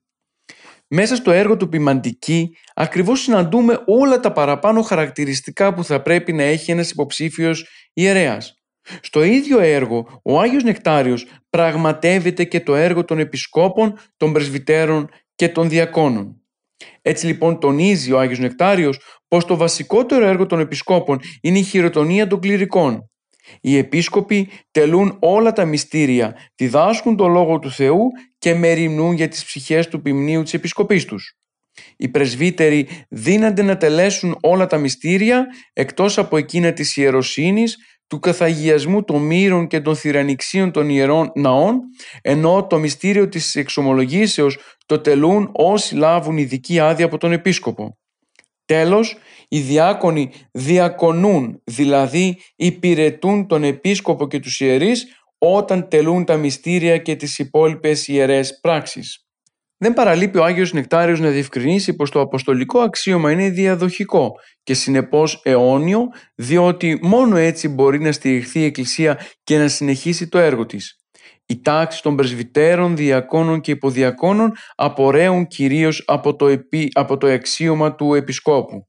[0.88, 6.44] Μέσα στο έργο του ποιμαντική ακριβώς συναντούμε όλα τα παραπάνω χαρακτηριστικά που θα πρέπει να
[6.44, 8.60] έχει ένας υποψήφιος ιερέας.
[9.02, 15.50] Στο ίδιο έργο, ο Άγιος Νεκτάριος πραγματεύεται και το έργο των επισκόπων, των πρεσβυτέρων και
[15.50, 16.40] των διακόνων.
[17.02, 22.28] Έτσι λοιπόν τονίζει ο Άγιος Νεκτάριος πως το βασικότερο έργο των επισκόπων είναι η χειροτονία
[22.28, 23.10] των κληρικών.
[23.62, 29.46] Οι επίσκοποι τελούν όλα τα μυστήρια, διδάσκουν το Λόγο του Θεού και μεριμνούν για τις
[29.46, 31.38] ψυχές του ποιμνίου της επισκοπής τους.
[31.98, 39.04] Οι πρεσβύτεροι δίνανται να τελέσουν όλα τα μυστήρια εκτός από εκείνα της ιεροσύνης, του καθαγιασμού
[39.04, 41.80] των μύρων και των θυρανιξίων των ιερών ναών,
[42.22, 47.98] ενώ το μυστήριο της εξομολογήσεως το τελούν όσοι λάβουν ειδική άδεια από τον επίσκοπο.
[48.66, 49.18] Τέλος,
[49.48, 55.06] οι διάκονοι διακονούν, δηλαδή υπηρετούν τον επίσκοπο και τους ιερείς
[55.38, 59.26] όταν τελούν τα μυστήρια και τις υπόλοιπες ιερές πράξεις.
[59.78, 64.32] Δεν παραλείπει ο Άγιος Νεκτάριος να διευκρινίσει πως το αποστολικό αξίωμα είναι διαδοχικό
[64.64, 70.38] και συνεπώς αιώνιο διότι μόνο έτσι μπορεί να στηριχθεί η Εκκλησία και να συνεχίσει το
[70.38, 71.05] έργο της.
[71.46, 77.96] Οι τάξεις των πρεσβυτέρων, διακόνων και υποδιακόνων απορρέουν κυρίως από το, επί, από το αξίωμα
[77.96, 78.88] του επισκόπου.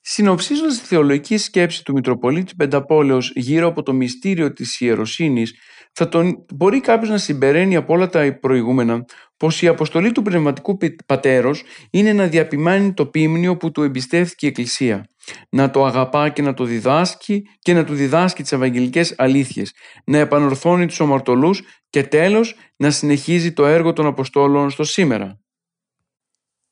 [0.00, 5.54] Συνοψίζοντας τη θεολογική σκέψη του Μητροπολίτη Πενταπόλεως γύρω από το μυστήριο της ιεροσύνης,
[5.92, 9.04] θα τον, μπορεί κάποιος να συμπεραίνει από όλα τα προηγούμενα
[9.36, 14.48] πως η αποστολή του πνευματικού πατέρος είναι να διαπημάνει το πίμνιο που του εμπιστεύτηκε η
[14.48, 15.08] Εκκλησία,
[15.48, 19.72] να το αγαπά και να το διδάσκει και να του διδάσκει τις ευαγγελικές αλήθειες,
[20.04, 25.40] να επανορθώνει τους ομαρτωλούς και τέλος να συνεχίζει το έργο των Αποστόλων στο σήμερα.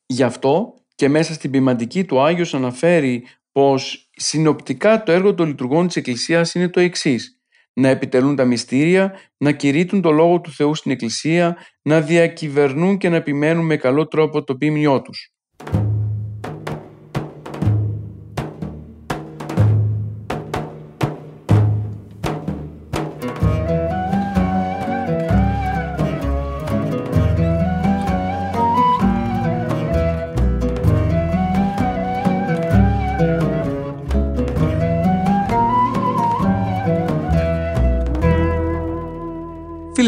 [0.06, 5.86] Γι' αυτό και μέσα στην ποιμαντική του Άγιος αναφέρει πως συνοπτικά το έργο των λειτουργών
[5.86, 7.38] της Εκκλησίας είναι το εξής
[7.74, 13.08] να επιτελούν τα μυστήρια, να κηρύττουν το Λόγο του Θεού στην Εκκλησία, να διακυβερνούν και
[13.08, 15.34] να επιμένουν με καλό τρόπο το ποίμνιό τους.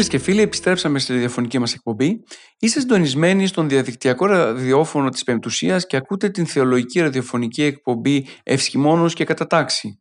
[0.07, 2.23] Και φίλοι, επιστρέψαμε στη ραδιοφωνική μας εκπομπή.
[2.59, 9.23] Είστε συντονισμένοι στον διαδικτυακό ραδιόφωνο της Πεμπτουσίας και ακούτε την θεολογική ραδιοφωνική εκπομπή Ευσχημόνος και
[9.23, 9.99] Κατατάξη.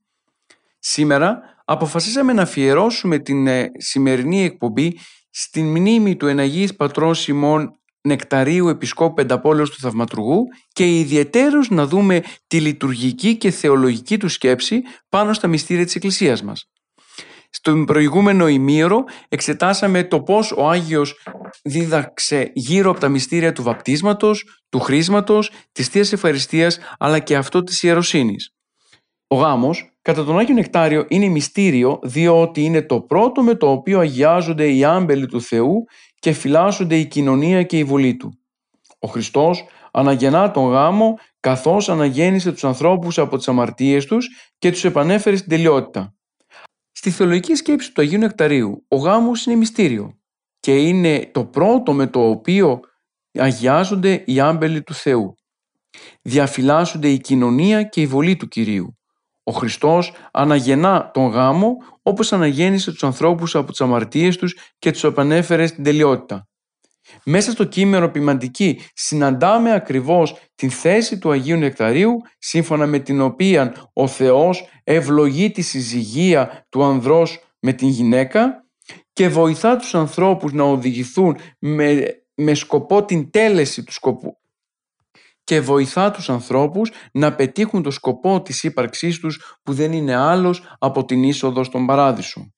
[0.78, 4.98] Σήμερα αποφασίσαμε να αφιερώσουμε την ε, σημερινή εκπομπή
[5.30, 12.22] στην μνήμη του εναγής πατρός Σιμών Νεκταρίου Επισκόπου Πενταπόλεως του Θαυματουργού και ιδιαιτέρως να δούμε
[12.46, 16.70] τη λειτουργική και θεολογική του σκέψη πάνω στα μυστήρια της Εκκλησίας μας.
[17.50, 21.14] Στον προηγούμενο ημίωρο εξετάσαμε το πώς ο Άγιος
[21.62, 27.62] δίδαξε γύρω από τα μυστήρια του βαπτίσματος, του χρήσματος, της Θείας Ευχαριστίας αλλά και αυτό
[27.62, 28.50] της ιεροσύνης.
[29.26, 33.98] Ο γάμος, κατά τον Άγιο Νεκτάριο, είναι μυστήριο διότι είναι το πρώτο με το οποίο
[33.98, 35.84] αγιάζονται οι άμπελοι του Θεού
[36.18, 38.38] και φυλάσσονται η κοινωνία και η βολή Του.
[38.98, 44.28] Ο Χριστός αναγεννά τον γάμο καθώς αναγέννησε τους ανθρώπους από τις αμαρτίες τους
[44.58, 46.15] και τους επανέφερε στην τελειότητα.
[47.06, 50.18] Στη θεολογική σκέψη του Αγίου Νεκταρίου, ο γάμος είναι μυστήριο
[50.60, 52.80] και είναι το πρώτο με το οποίο
[53.32, 55.34] αγιάζονται οι άμπελοι του Θεού.
[56.22, 58.98] Διαφυλάσσονται η κοινωνία και η βολή του Κυρίου.
[59.42, 65.04] Ο Χριστός αναγεννά τον γάμο όπως αναγέννησε τους ανθρώπους από τις αμαρτίες τους και τους
[65.04, 66.48] επανέφερε στην τελειότητα.
[67.24, 73.90] Μέσα στο κείμενο ποιμαντική συναντάμε ακριβώς την θέση του Αγίου Νεκταρίου σύμφωνα με την οποία
[73.92, 78.64] ο Θεός ευλογεί τη συζυγία του ανδρός με την γυναίκα
[79.12, 84.38] και βοηθά τους ανθρώπους να οδηγηθούν με, με σκοπό την τέλεση του σκοπού
[85.44, 90.76] και βοηθά τους ανθρώπους να πετύχουν το σκοπό της ύπαρξής τους που δεν είναι άλλος
[90.78, 92.52] από την είσοδο στον Παράδεισο.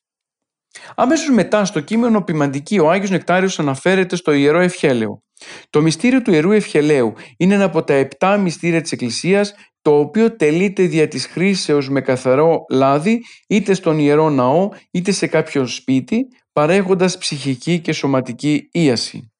[0.96, 5.22] Αμέσως μετά στο κείμενο ποιμαντική ο Άγιος Νεκτάριος αναφέρεται στο Ιερό Ευχέλαιο.
[5.70, 10.36] Το μυστήριο του Ιερού Ευχελαίου είναι ένα από τα επτά μυστήρια της Εκκλησίας το οποίο
[10.36, 16.26] τελείται δια της χρήσεως με καθαρό λάδι είτε στον Ιερό Ναό είτε σε κάποιο σπίτι
[16.52, 19.32] παρέχοντας ψυχική και σωματική ίαση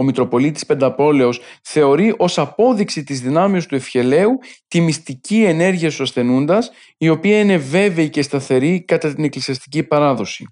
[0.00, 6.70] ο Μητροπολίτης Πενταπόλεως θεωρεί ως απόδειξη της δυνάμεως του ευχελαίου τη μυστική ενέργεια του ασθενούντας,
[6.98, 10.46] η οποία είναι βέβαιη και σταθερή κατά την εκκλησιαστική παράδοση.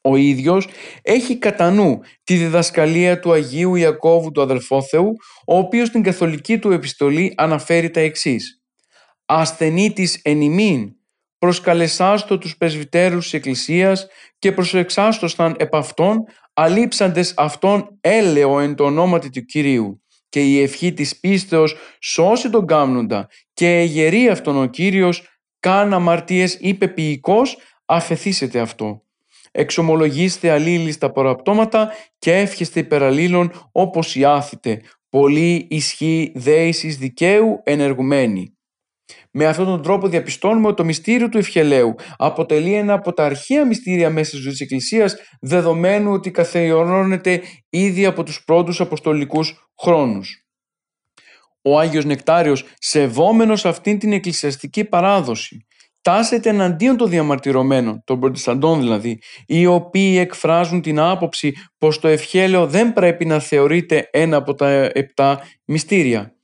[0.00, 0.68] Ο ίδιος
[1.02, 5.12] έχει κατά νου τη διδασκαλία του Αγίου Ιακώβου του Αδελφόθεου,
[5.46, 8.62] ο οποίος στην καθολική του επιστολή αναφέρει τα εξής.
[9.26, 10.95] «Ασθενήτης εν ημίν,
[11.38, 14.06] προσκαλεσάστο τους πρεσβυτέρους της Εκκλησίας
[14.38, 20.92] και προσεξάστοσταν επ' αυτών, αλείψαντες αυτόν έλεο εν το ονόματι του Κυρίου και η ευχή
[20.92, 25.28] της πίστεως σώσει τον κάμνοντα και εγερεί αυτόν ο Κύριος
[25.60, 29.02] καν αμαρτίες είπε ποιηκός αφεθήσετε αυτό.
[29.52, 34.80] Εξομολογήστε αλλήλοι στα παραπτώματα και εύχεστε υπεραλλήλων όπως οι άθητε.
[35.08, 38.55] Πολύ ισχύ δέησης δικαίου ενεργουμένη.
[39.38, 43.66] Με αυτόν τον τρόπο διαπιστώνουμε ότι το μυστήριο του ευχελαίου αποτελεί ένα από τα αρχαία
[43.66, 50.46] μυστήρια μέσα στη ζωής της Εκκλησίας δεδομένου ότι καθεωρώνεται ήδη από τους πρώτους αποστολικούς χρόνους.
[51.62, 55.66] Ο Άγιος Νεκτάριος σεβόμενος αυτήν την εκκλησιαστική παράδοση
[56.02, 62.66] τάσεται εναντίον των διαμαρτυρωμένων, των προτισταντών δηλαδή, οι οποίοι εκφράζουν την άποψη πως το ευχέλαιο
[62.66, 66.35] δεν πρέπει να θεωρείται ένα από τα επτά μυστήρια.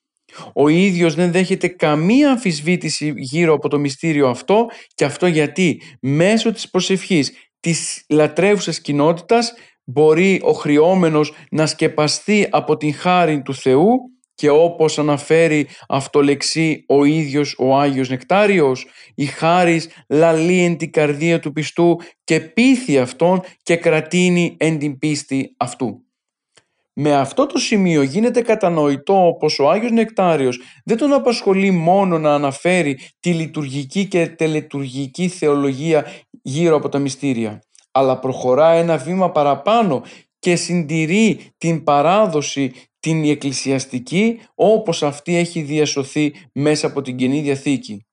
[0.55, 6.53] Ο ίδιος δεν δέχεται καμία αμφισβήτηση γύρω από το μυστήριο αυτό και αυτό γιατί μέσω
[6.53, 14.13] της προσευχής της λατρεύουσας κοινότητας μπορεί ο χρειόμενος να σκεπαστεί από την χάρη του Θεού
[14.35, 21.39] και όπως αναφέρει αυτολεξή ο ίδιος ο Άγιος Νεκτάριος η χάρις λαλεί εν την καρδία
[21.41, 26.02] του πιστού και πείθει αυτόν και κρατείνει εν την πίστη αυτού.
[26.95, 32.35] Με αυτό το σημείο γίνεται κατανοητό πως ο Άγιος Νεκτάριος δεν τον απασχολεί μόνο να
[32.35, 36.07] αναφέρει τη λειτουργική και τελετουργική θεολογία
[36.43, 40.03] γύρω από τα μυστήρια, αλλά προχωρά ένα βήμα παραπάνω
[40.39, 48.07] και συντηρεί την παράδοση την εκκλησιαστική όπως αυτή έχει διασωθεί μέσα από την Καινή Διαθήκη.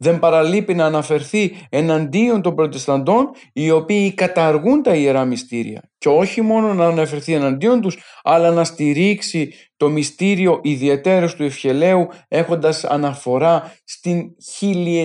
[0.00, 6.40] Δεν παραλείπει να αναφερθεί εναντίον των προτεσταντών οι οποίοι καταργούν τα Ιερά Μυστήρια και όχι
[6.40, 13.74] μόνο να αναφερθεί εναντίον τους αλλά να στηρίξει το μυστήριο ιδιαίτερος του ευχελαίου έχοντας αναφορά
[13.84, 14.34] στην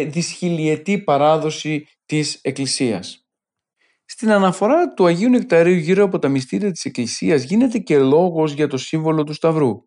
[0.07, 3.27] δυσχιλιετή παράδοση της Εκκλησίας.
[4.05, 8.67] Στην αναφορά του Αγίου Νεκταρίου γύρω από τα μυστήρια της Εκκλησίας γίνεται και λόγος για
[8.67, 9.83] το σύμβολο του Σταυρού.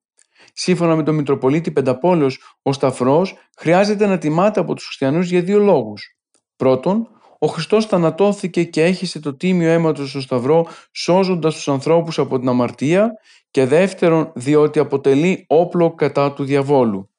[0.59, 5.59] Σύμφωνα με τον Μητροπολίτη Πενταπόλεως, ο Σταυρός χρειάζεται να τιμάται από τους χριστιανούς για δύο
[5.59, 6.17] λόγους.
[6.57, 12.19] Πρώτον, ο Χριστός θανατώθηκε και έχισε το τίμιο αίμα του στο Σταυρό σώζοντας τους ανθρώπους
[12.19, 13.11] από την αμαρτία
[13.51, 17.11] και δεύτερον διότι αποτελεί όπλο κατά του διαβόλου.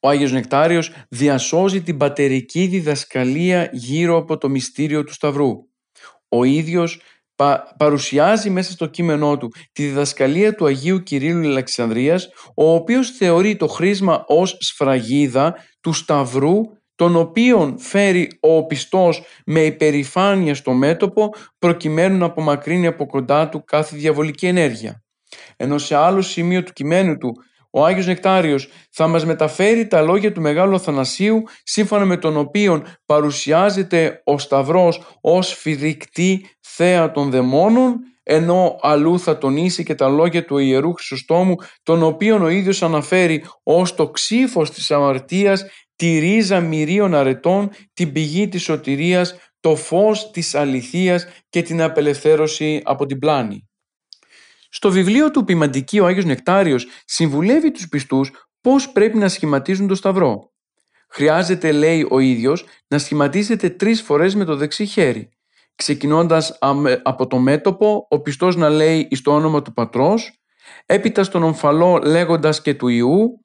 [0.00, 5.68] Ο Άγιος Νεκτάριος διασώζει την πατερική διδασκαλία γύρω από το μυστήριο του Σταυρού
[6.30, 7.00] ο ίδιος
[7.76, 13.66] παρουσιάζει μέσα στο κείμενό του τη διδασκαλία του Αγίου Κυρίλου Αλεξανδρίας, ο οποίος θεωρεί το
[13.66, 16.60] χρήσμα ως σφραγίδα του Σταυρού,
[16.94, 23.64] τον οποίον φέρει ο πιστός με υπερηφάνεια στο μέτωπο, προκειμένου να απομακρύνει από κοντά του
[23.64, 25.02] κάθε διαβολική ενέργεια.
[25.56, 27.32] Ενώ σε άλλο σημείο του κειμένου του
[27.70, 32.84] ο Άγιος Νεκτάριος θα μας μεταφέρει τα λόγια του Μεγάλου Αθανασίου σύμφωνα με τον οποίο
[33.06, 40.44] παρουσιάζεται ο Σταυρός ως φυδεικτή θέα των δαιμόνων ενώ αλλού θα τονίσει και τα λόγια
[40.44, 45.64] του Ιερού Χρυσοστόμου τον οποίον ο ίδιος αναφέρει ως το ξύφος της αμαρτίας
[45.96, 52.80] τη ρίζα μυρίων αρετών, την πηγή της σωτηρίας, το φως της αληθείας και την απελευθέρωση
[52.84, 53.69] από την πλάνη.
[54.72, 58.30] Στο βιβλίο του Ποιμαντική ο Άγιος Νεκτάριος συμβουλεύει τους πιστούς
[58.60, 60.52] πώς πρέπει να σχηματίζουν το σταυρό.
[61.08, 65.28] Χρειάζεται, λέει ο ίδιος, να σχηματίζετε τρεις φορές με το δεξί χέρι.
[65.74, 66.58] Ξεκινώντας
[67.02, 70.40] από το μέτωπο, ο πιστός να λέει στο όνομα του πατρός,
[70.86, 73.44] έπειτα στον ομφαλό λέγοντας και του Ιού,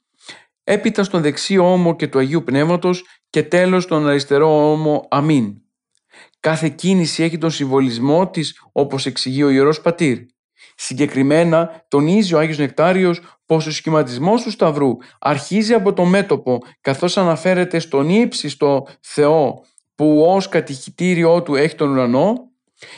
[0.64, 5.54] έπειτα στον δεξί ώμο και του Αγίου Πνεύματος και τέλος στον αριστερό ώμο Αμήν.
[6.40, 10.18] Κάθε κίνηση έχει τον συμβολισμό της όπως εξηγεί ο Ιερός Πατήρ.
[10.76, 17.18] Συγκεκριμένα τονίζει ο Άγιος Νεκτάριος πως ο σχηματισμός του Σταυρού αρχίζει από το μέτωπο καθώς
[17.18, 19.64] αναφέρεται στον ύψιστο Θεό
[19.96, 22.34] που ως κατηχητήριό του έχει τον ουρανό.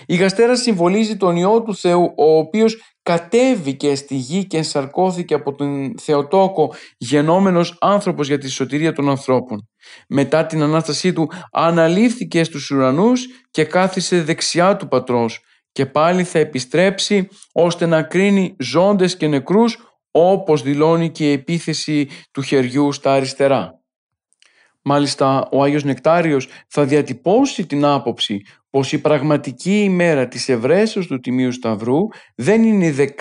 [0.06, 5.56] Η γαστέρα συμβολίζει τον Υιό του Θεού ο οποίος κατέβηκε στη γη και ενσαρκώθηκε από
[5.56, 9.70] τον Θεοτόκο γενόμενος άνθρωπος για τη σωτηρία των ανθρώπων.
[10.08, 15.42] Μετά την Ανάστασή του αναλήφθηκε στους ουρανούς και κάθισε δεξιά του Πατρός
[15.78, 19.78] και πάλι θα επιστρέψει ώστε να κρίνει ζώντες και νεκρούς
[20.12, 23.82] όπως δηλώνει και η επίθεση του χεριού στα αριστερά.
[24.82, 31.20] Μάλιστα ο Άγιος Νεκτάριος θα διατυπώσει την άποψη πως η πραγματική ημέρα της ευρέσεως του
[31.20, 31.98] Τιμίου Σταυρού
[32.36, 33.14] δεν είναι η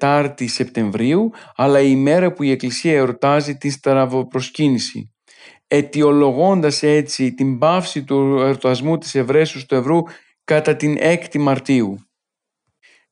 [0.00, 5.14] 14η Σεπτεμβρίου αλλά η ημέρα που η Εκκλησία εορτάζει την στραβοπροσκύνηση.
[5.66, 10.02] Αιτιολογώντας έτσι την πάυση του εορτασμού της ευρέσεως του Ευρού
[10.54, 11.98] κατά την 6η Μαρτίου.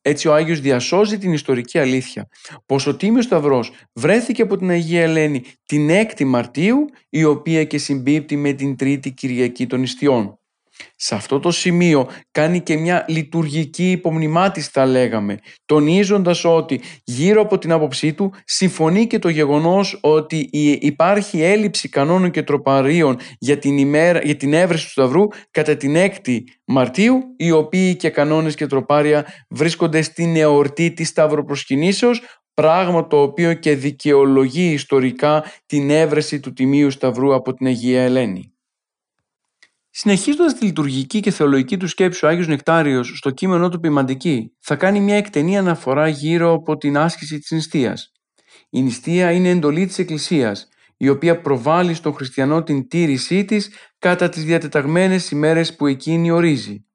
[0.01, 2.27] Έτσι ο Άγιος διασώζει την ιστορική αλήθεια
[2.65, 7.77] πως ο Τίμιος Σταυρός βρέθηκε από την Αγία Ελένη την 6η Μαρτίου η οποία και
[7.77, 10.38] συμπίπτει με την Τρίτη Κυριακή των Ιστιών.
[10.95, 17.57] Σε αυτό το σημείο κάνει και μια λειτουργική υπομνημάτιση θα λέγαμε, τονίζοντας ότι γύρω από
[17.57, 20.49] την άποψή του συμφωνεί και το γεγονός ότι
[20.81, 25.95] υπάρχει έλλειψη κανόνων και τροπαρίων για την, ημέρα, για την έβρεση του Σταυρού κατά την
[25.95, 32.21] 6η Μαρτίου, οι οποίοι και κανόνες και τροπάρια βρίσκονται στην εορτή της Σταυροπροσκυνήσεως,
[32.53, 38.53] πράγμα το οποίο και δικαιολογεί ιστορικά την έβρεση του Τιμίου Σταυρού από την Αγία Ελένη.
[39.91, 44.75] Συνεχίζοντας τη λειτουργική και θεολογική του σκέψη, ο Άγιος Νεκτάριος στο κείμενό του Ποιμαντική θα
[44.75, 48.11] κάνει μια εκτενή αναφορά γύρω από την άσκηση της νηστείας.
[48.69, 50.67] Η νηστεία είναι εντολή της Εκκλησίας,
[50.97, 53.69] η οποία προβάλλει στον χριστιανό την τήρησή της
[53.99, 56.85] κατά τις διατεταγμένες ημέρες που εκείνη ορίζει.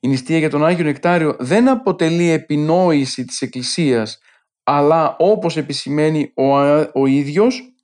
[0.00, 4.18] Η νηστεία για τον Άγιο Νεκτάριο δεν αποτελεί επινόηση της Εκκλησίας,
[4.64, 6.58] αλλά όπως επισημαίνει ο,
[7.00, 7.74] ο ίδιος,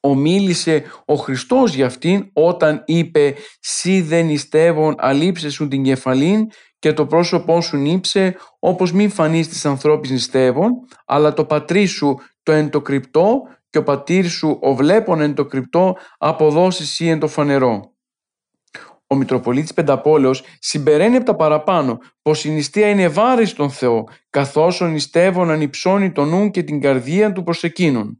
[0.00, 6.46] ομίλησε ο Χριστός για αυτήν όταν είπε «Σι δεν ιστεύων αλείψε σου την κεφαλήν
[6.78, 10.70] και το πρόσωπό σου νύψε όπως μην φανείς της ανθρώπης νηστεύων
[11.06, 15.34] αλλά το πατρί σου το εν το κρυπτό και ο πατήρ σου ο βλέπων εν
[15.34, 17.94] το κρυπτό αποδώσει σύ εν το φανερό».
[19.12, 24.80] Ο Μητροπολίτης Πενταπόλεως συμπεραίνει από τα παραπάνω πως η νηστεία είναι βάρης στον Θεό καθώς
[24.80, 28.19] ο νηστεύων ανυψώνει τον νου και την καρδία του προς εκείνον.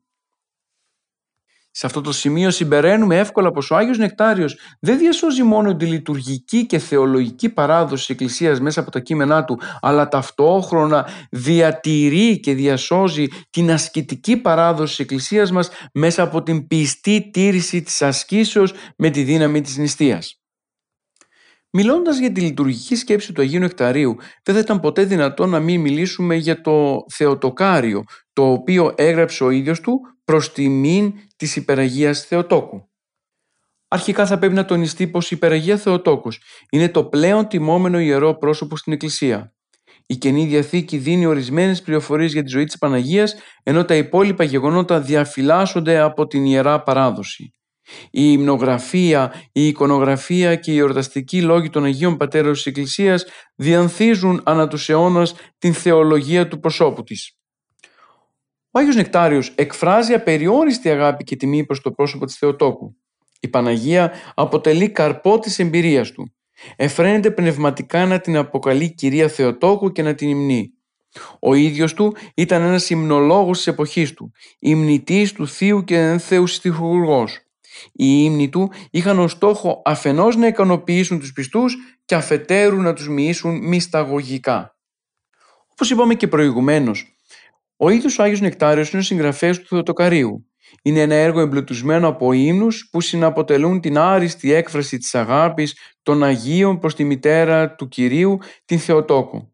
[1.70, 6.66] Σε αυτό το σημείο συμπεραίνουμε εύκολα πως ο Άγιος Νεκτάριος δεν διασώζει μόνο τη λειτουργική
[6.66, 13.26] και θεολογική παράδοση της Εκκλησίας μέσα από τα κείμενά του, αλλά ταυτόχρονα διατηρεί και διασώζει
[13.50, 19.22] την ασκητική παράδοση της Εκκλησίας μας μέσα από την πιστή τήρηση της ασκήσεως με τη
[19.22, 20.39] δύναμη της νηστείας.
[21.72, 25.80] Μιλώντας για τη λειτουργική σκέψη του Αγίου Νεκταρίου, δεν θα ήταν ποτέ δυνατό να μην
[25.80, 32.88] μιλήσουμε για το Θεοτοκάριο, το οποίο έγραψε ο ίδιος του προς τιμήν της υπεραγίας Θεοτόκου.
[33.88, 36.40] Αρχικά θα πρέπει να τονιστεί πως η υπεραγία Θεοτόκος
[36.70, 39.54] είναι το πλέον τιμόμενο ιερό πρόσωπο στην Εκκλησία.
[40.06, 45.00] Η Καινή Διαθήκη δίνει ορισμένες πληροφορίες για τη ζωή της Παναγίας, ενώ τα υπόλοιπα γεγονότα
[45.00, 47.54] διαφυλάσσονται από την Ιερά Παράδοση.
[48.11, 53.24] Η υμνογραφία, η εικονογραφία και οι εορταστικοί λόγοι των Αγίων Πατέρων της Εκκλησίας
[53.55, 57.34] διανθίζουν ανά τους αιώνας την θεολογία του προσώπου της.
[58.70, 62.97] Ο Άγιος Νεκτάριος εκφράζει απεριόριστη αγάπη και τιμή προς το πρόσωπο της Θεοτόκου.
[63.41, 66.34] Η Παναγία αποτελεί καρπό της εμπειρίας του.
[66.76, 70.70] Εφραίνεται πνευματικά να την αποκαλεί Κυρία Θεοτόκου και να την υμνεί.
[71.41, 77.38] Ο ίδιος του ήταν ένας υμνολόγος της εποχής του, υμνητής του Θείου και Θεού στιχουργός.
[77.92, 83.08] Οι ύμνοι του είχαν ως στόχο αφενός να ικανοποιήσουν τους πιστούς και αφετέρου να τους
[83.08, 84.76] μοιήσουν μυσταγωγικά.
[85.70, 87.14] Όπως είπαμε και προηγουμένως,
[87.76, 90.44] ο ίδιος ο Άγιος Νεκτάριος είναι ο συγγραφέας του Θεοτοκαρίου.
[90.82, 96.78] Είναι ένα έργο εμπλουτισμένο από ύμνους που συναποτελούν την άριστη έκφραση της αγάπης των Αγίων
[96.78, 99.52] προς τη μητέρα του Κυρίου, την Θεοτόκο.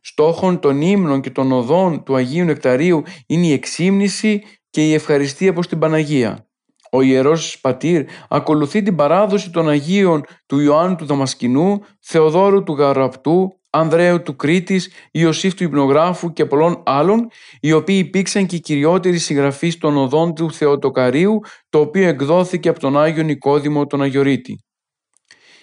[0.00, 5.52] Στόχων των ύμνων και των οδών του Αγίου Νεκταρίου είναι η εξύμνηση και η ευχαριστία
[5.52, 6.47] προς την Παναγία.
[6.92, 13.52] Ο Ιερός Πατήρ ακολουθεί την παράδοση των Αγίων του Ιωάννου του Δαμασκηνού, Θεοδόρου του Γαραπτού,
[13.70, 17.28] Ανδρέου του Κρήτης, Ιωσήφ του Υπνογράφου και πολλών άλλων,
[17.60, 22.80] οι οποίοι υπήρξαν και οι κυριότεροι συγγραφείς των οδών του Θεοτοκαρίου, το οποίο εκδόθηκε από
[22.80, 24.62] τον Άγιο Νικόδημο τον Αγιορείτη.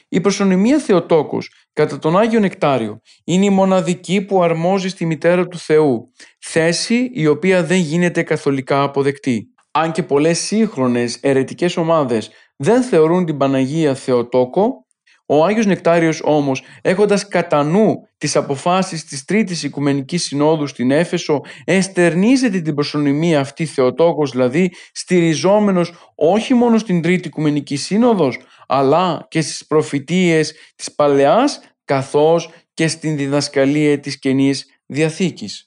[0.10, 5.58] Η προσωνυμία Θεοτόκος κατά τον Άγιο Νεκτάριο είναι η μοναδική που αρμόζει στη μητέρα του
[5.58, 9.55] Θεού, θέση η οποία δεν γίνεται καθολικά αποδεκτή.
[9.78, 14.86] Αν και πολλές σύγχρονες ερετικές ομάδες δεν θεωρούν την Παναγία Θεοτόκο,
[15.26, 21.42] ο Άγιος Νεκτάριος όμως έχοντας κατά νου τις αποφάσεις της Τρίτης Οικουμενικής Συνόδου στην Έφεσο
[21.66, 29.42] εστερνίζεται την προσωνυμία αυτή Θεοτόκος δηλαδή στηριζόμενος όχι μόνο στην Τρίτη Οικουμενική Σύνοδος αλλά και
[29.42, 35.65] στις προφητείες της Παλαιάς καθώς και στην διδασκαλία της Καινής Διαθήκης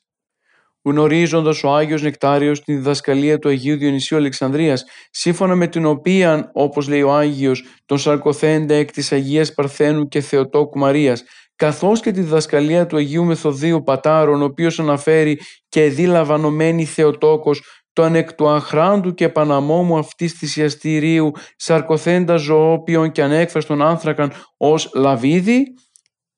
[0.90, 6.88] γνωρίζοντας ο Άγιος Νεκτάριος την διδασκαλία του Αγίου Διονυσίου Αλεξανδρίας, σύμφωνα με την οποία, όπως
[6.88, 11.22] λέει ο Άγιος, τον σαρκοθέντα εκ της Αγίας Παρθένου και Θεοτόκου Μαρίας,
[11.56, 17.62] καθώς και τη διδασκαλία του Αγίου Μεθοδίου Πατάρων, ο οποίος αναφέρει και δίλαβανωμένη Θεοτόκος,
[17.92, 25.64] τον εκ του αχράντου και παναμόμου αυτής θυσιαστηρίου, σαρκοθέντα ζωόπιον και ανέκφραστον άνθρακαν ως λαβίδι,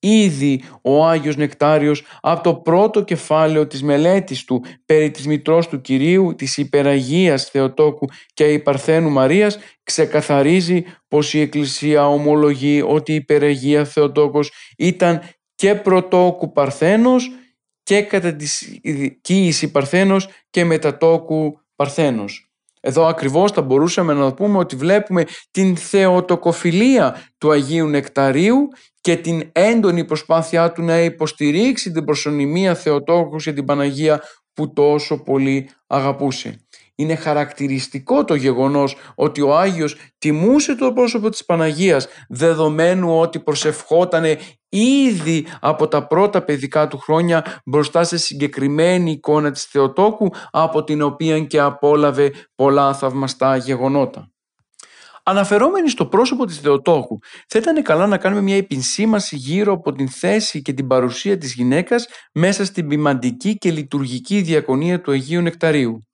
[0.02, 5.80] Ήδη ο Άγιος Νεκτάριος από το πρώτο κεφάλαιο της μελέτης του περί της μητρός του
[5.80, 13.14] Κυρίου, της υπεραγίας Θεοτόκου και η Παρθένου Μαρίας ξεκαθαρίζει πως η Εκκλησία ομολογεί ότι η
[13.14, 15.22] υπεραγία Θεοτόκος ήταν
[15.54, 17.30] και πρωτόκου Παρθένος
[17.82, 18.80] και κατά της
[19.20, 22.49] κοίηση Παρθένος και μετατόκου Παρθένος.
[22.80, 28.68] Εδώ ακριβώς θα μπορούσαμε να πούμε ότι βλέπουμε την θεοτοκοφιλία του Αγίου Νεκταρίου
[29.00, 34.22] και την έντονη προσπάθειά του να υποστηρίξει την προσωνυμία Θεοτόκους και την Παναγία
[34.52, 36.66] που τόσο πολύ αγαπούσε.
[37.00, 44.38] Είναι χαρακτηριστικό το γεγονός ότι ο Άγιος τιμούσε το πρόσωπο της Παναγίας δεδομένου ότι προσευχότανε
[44.68, 51.02] ήδη από τα πρώτα παιδικά του χρόνια μπροστά σε συγκεκριμένη εικόνα της Θεοτόκου από την
[51.02, 54.30] οποία και απόλαβε πολλά θαυμαστά γεγονότα.
[55.22, 60.08] Αναφερόμενοι στο πρόσωπο της Θεοτόκου, θα ήταν καλά να κάνουμε μια επισήμαση γύρω από την
[60.08, 66.09] θέση και την παρουσία της γυναίκας μέσα στην ποιμαντική και λειτουργική διακονία του Αγίου Νεκταρίου.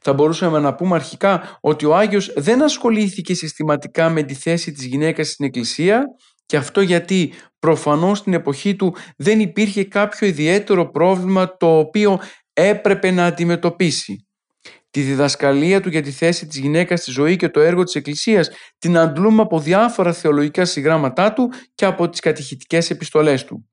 [0.00, 4.84] Θα μπορούσαμε να πούμε αρχικά ότι ο Άγιος δεν ασχολήθηκε συστηματικά με τη θέση της
[4.84, 6.04] γυναίκας στην Εκκλησία
[6.46, 12.20] και αυτό γιατί προφανώς στην εποχή του δεν υπήρχε κάποιο ιδιαίτερο πρόβλημα το οποίο
[12.52, 14.26] έπρεπε να αντιμετωπίσει.
[14.90, 18.50] Τη διδασκαλία του για τη θέση της γυναίκας στη ζωή και το έργο της Εκκλησίας
[18.78, 23.68] την αντλούμε από διάφορα θεολογικά συγγράμματά του και από τις κατηχητικές επιστολές του.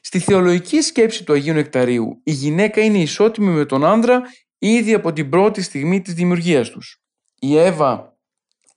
[0.00, 4.22] Στη θεολογική σκέψη του Αγίου Νεκταρίου η γυναίκα είναι ισότιμη με τον άνδρα
[4.60, 7.02] ήδη από την πρώτη στιγμή της δημιουργίας τους.
[7.40, 8.18] Η Εύα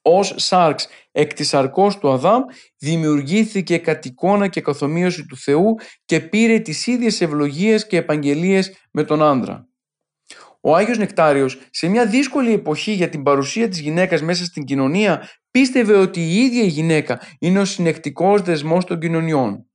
[0.01, 2.43] ως σάρξ εκ της αρκός του Αδάμ
[2.77, 5.75] δημιουργήθηκε κατ' εικόνα και καθομοίωση του Θεού
[6.05, 9.67] και πήρε τις ίδιες ευλογίες και επαγγελίες με τον άνδρα.
[10.61, 15.29] Ο Άγιος Νεκτάριος σε μια δύσκολη εποχή για την παρουσία της γυναίκας μέσα στην κοινωνία
[15.51, 19.67] πίστευε ότι η ίδια η γυναίκα είναι ο συνεκτικός δεσμός των κοινωνιών.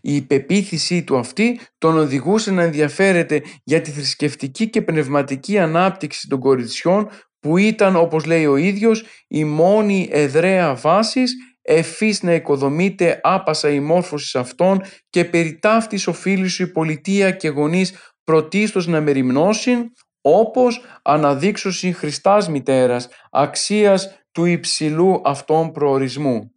[0.00, 6.40] Η υπεποίθησή του αυτή τον οδηγούσε να ενδιαφέρεται για τη θρησκευτική και πνευματική ανάπτυξη των
[6.40, 7.08] κοριτσιών
[7.40, 13.80] που ήταν όπως λέει ο ίδιος η μόνη εδραία βάσης εφής να οικοδομείται άπασα η
[13.80, 17.94] μόρφωσης αυτών και περί ταύτης οφείλει σου η πολιτεία και γονείς
[18.24, 26.52] πρωτίστως να μεριμνώσουν όπως αναδείξωση Χριστάς μητέρας αξίας του υψηλού αυτών προορισμού.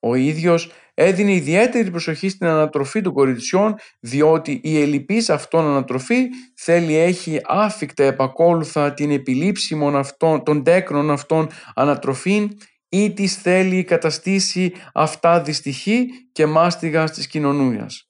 [0.00, 6.26] Ο ίδιος έδινε ιδιαίτερη προσοχή στην ανατροφή των κοριτσιών διότι η ελλειπής αυτών ανατροφή
[6.56, 12.50] θέλει έχει άφικτα επακόλουθα την επιλήψιμον αυτών, των τέκνων αυτών ανατροφήν
[12.88, 18.08] ή της θέλει καταστήσει αυτά δυστυχή και μάστιγα της κοινωνίας.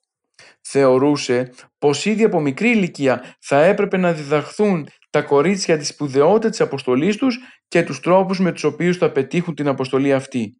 [0.60, 6.60] Θεωρούσε πως ήδη από μικρή ηλικία θα έπρεπε να διδαχθούν τα κορίτσια τη σπουδαιότητα της
[6.60, 10.56] αποστολής τους και τους τρόπους με τους οποίους θα πετύχουν την αποστολή αυτή.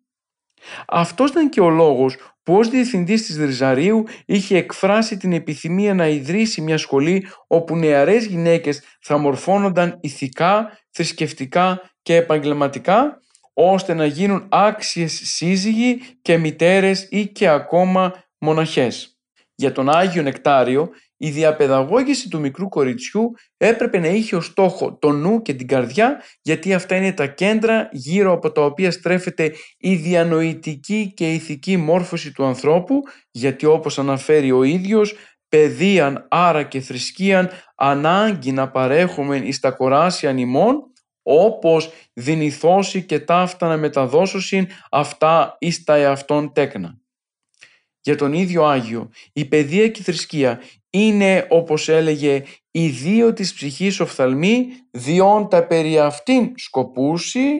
[0.89, 6.09] Αυτός ήταν και ο λόγος που ως διευθυντής της Ριζαρίου είχε εκφράσει την επιθυμία να
[6.09, 13.21] ιδρύσει μια σχολή όπου νεαρές γυναίκες θα μορφώνονταν ηθικά, θρησκευτικά και επαγγελματικά
[13.53, 19.19] ώστε να γίνουν άξιες σύζυγοι και μητέρες ή και ακόμα μοναχές.
[19.55, 25.11] Για τον Άγιο Νεκτάριο η διαπαιδαγώγηση του μικρού κοριτσιού έπρεπε να είχε ως στόχο το
[25.11, 29.95] νου και την καρδιά γιατί αυτά είναι τα κέντρα γύρω από τα οποία στρέφεται η
[29.95, 35.15] διανοητική και ηθική μόρφωση του ανθρώπου γιατί όπως αναφέρει ο ίδιος
[35.49, 40.93] παιδείαν άρα και θρησκείαν ανάγκη να παρέχουμε εις τα κοράσια νημών
[41.23, 46.99] όπως δυνηθώσει και ταύτα να μεταδώσωσιν αυτά εις τα εαυτόν τέκνα.
[48.01, 50.61] Για τον ίδιο Άγιο, η παιδεία και η θρησκεία
[50.91, 57.51] είναι όπως έλεγε οι δύο της ψυχής οφθαλμή διόν τα περί αυτήν σκοπούσι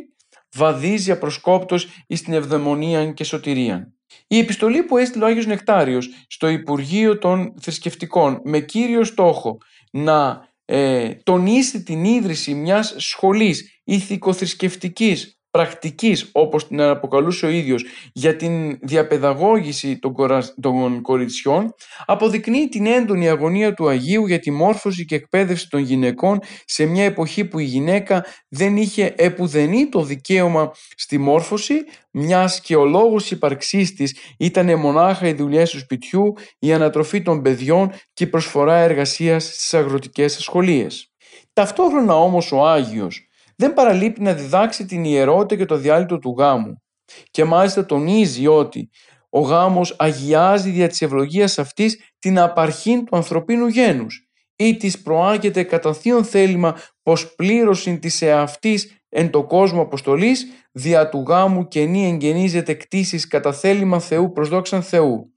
[0.55, 3.93] βαδίζει απροσκόπτος εις την ευδαιμονία και σωτηρία.
[4.27, 9.59] Η επιστολή που έστειλε ο Άγιος Νεκτάριος στο Υπουργείο των Θρησκευτικών με κύριο στόχο
[9.93, 18.37] να ε, τονίσει την ίδρυση μιας σχολής ηθικοθρησκευτικής πρακτικής όπως την αποκαλούσε ο ίδιος για
[18.37, 20.15] την διαπαιδαγώγηση των,
[20.61, 21.75] των κοριτσιών
[22.07, 27.05] αποδεικνύει την έντονη αγωνία του Αγίου για τη μόρφωση και εκπαίδευση των γυναικών σε μια
[27.05, 31.75] εποχή που η γυναίκα δεν είχε επουδενή το δικαίωμα στη μόρφωση
[32.11, 37.43] μιας και ο λόγος ύπαρξής της ήταν μονάχα οι δουλειές του σπιτιού, η ανατροφή των
[37.43, 41.13] παιδιών και η προσφορά εργασίας στις αγροτικές σχολείες.
[41.53, 43.28] Ταυτόχρονα όμως ο Άγιος
[43.61, 46.83] δεν παραλείπει να διδάξει την ιερότητα και το διάλειτο του γάμου.
[47.31, 48.91] Και μάλιστα τονίζει ότι
[49.31, 55.63] ο γάμος αγιάζει δια της ευλογίας αυτής την απαρχήν του ανθρωπίνου γένους ή της προάγεται
[55.63, 61.85] κατά θείον θέλημα πως πλήρωση της εαυτής εν το κόσμο αποστολής δια του γάμου και
[61.85, 65.33] νη εγγενίζεται κτίσεις κατά θέλημα Θεού προς δόξαν Θεού.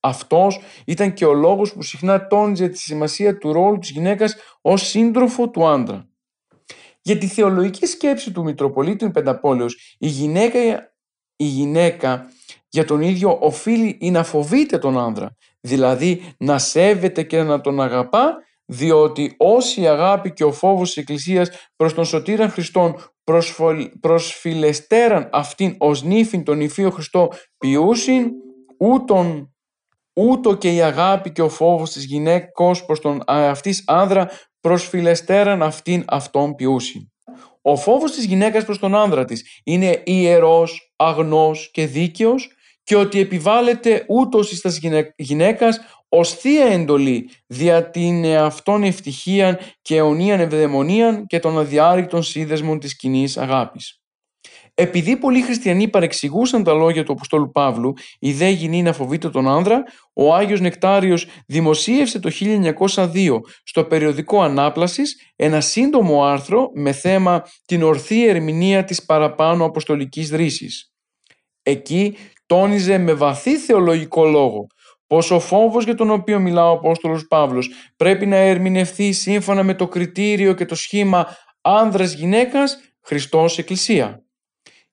[0.00, 4.86] Αυτός ήταν και ο λόγος που συχνά τόνιζε τη σημασία του ρόλου της γυναίκας ως
[4.88, 6.08] σύντροφο του άντρα.
[7.06, 10.58] Για τη θεολογική σκέψη του Μητροπολίτου Πενταπόλεως, η γυναίκα,
[11.36, 12.28] η γυναίκα
[12.68, 17.80] για τον ίδιο οφείλει ή να φοβείται τον άνδρα, δηλαδή να σέβεται και να τον
[17.80, 22.94] αγαπά, διότι όση η αγάπη και ο φόβος της Εκκλησίας προς τον Σωτήραν Χριστόν
[24.00, 27.28] προσφυλεστέραν αυτήν ως νύφην τον Υφείο Χριστό
[27.58, 28.30] ποιούσιν,
[28.78, 29.54] ούτων
[30.14, 34.30] ούτω και η αγάπη και ο φόβος της γυναίκος προς τον αυτής άνδρα
[34.64, 37.02] προσφυλεστέραν αυτήν αυτόν ποιούσιν.
[37.62, 42.50] Ο φόβος της γυναίκας προς τον άνδρα της είναι ιερός, αγνός και δίκαιος
[42.84, 44.80] και ότι επιβάλλεται ούτως εις τας
[45.16, 52.78] γυναίκας ως θεία εντολή δια την εαυτόν ευτυχίαν και αιωνίαν ευδαιμονίαν και των αδιάρρηκτων σύνδεσμων
[52.78, 54.03] της κοινής αγάπης.
[54.76, 59.48] Επειδή πολλοί χριστιανοί παρεξηγούσαν τα λόγια του Αποστόλου Παύλου, η δε γυνή να φοβείται τον
[59.48, 67.42] άνδρα, ο Άγιος Νεκτάριος δημοσίευσε το 1902 στο περιοδικό Ανάπλασης ένα σύντομο άρθρο με θέμα
[67.64, 70.92] την ορθή ερμηνεία της παραπάνω αποστολικής δρίσης.
[71.62, 72.16] Εκεί
[72.46, 74.66] τόνιζε με βαθύ θεολογικό λόγο
[75.06, 79.74] πως ο φόβος για τον οποίο μιλά ο Απόστολος Παύλος πρέπει να ερμηνευθεί σύμφωνα με
[79.74, 84.23] το κριτήριο και το σχήμα άνδρας γυναίκας Χριστός Εκκλησία.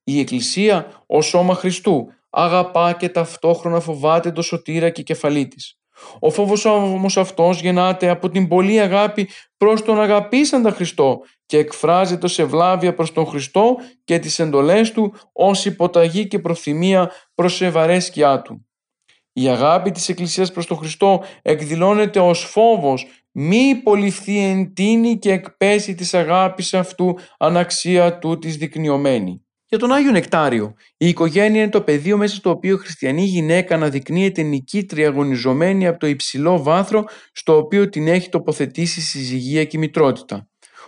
[0.03, 5.75] Η Εκκλησία ο σώμα Χριστού αγαπά και ταυτόχρονα φοβάται το σωτήρα και κεφαλή της.
[6.19, 12.27] Ο φόβος όμως αυτός γεννάται από την πολλή αγάπη προς τον αγαπήσαντα Χριστό και εκφράζεται
[12.27, 18.41] σε βλάβεια προς τον Χριστό και τις εντολές Του ως υποταγή και προθυμία προς ευαρέσκειά
[18.41, 18.65] Του.
[19.33, 25.31] Η αγάπη της Εκκλησίας προς τον Χριστό εκδηλώνεται ως φόβος μη υποληφθεί εν τίνη και
[25.31, 29.45] εκπέσει της αγάπης αυτού αναξία του της δεικνυωμένη.
[29.72, 33.76] Για τον Άγιο Νεκτάριο, η οικογένεια είναι το πεδίο μέσα στο οποίο η χριστιανή γυναίκα
[33.76, 39.78] αναδεικνύεται νικήτρια αγωνιζομένη από το υψηλό βάθρο στο οποίο την έχει τοποθετήσει η συζυγία και
[39.78, 40.47] η μητρότητα.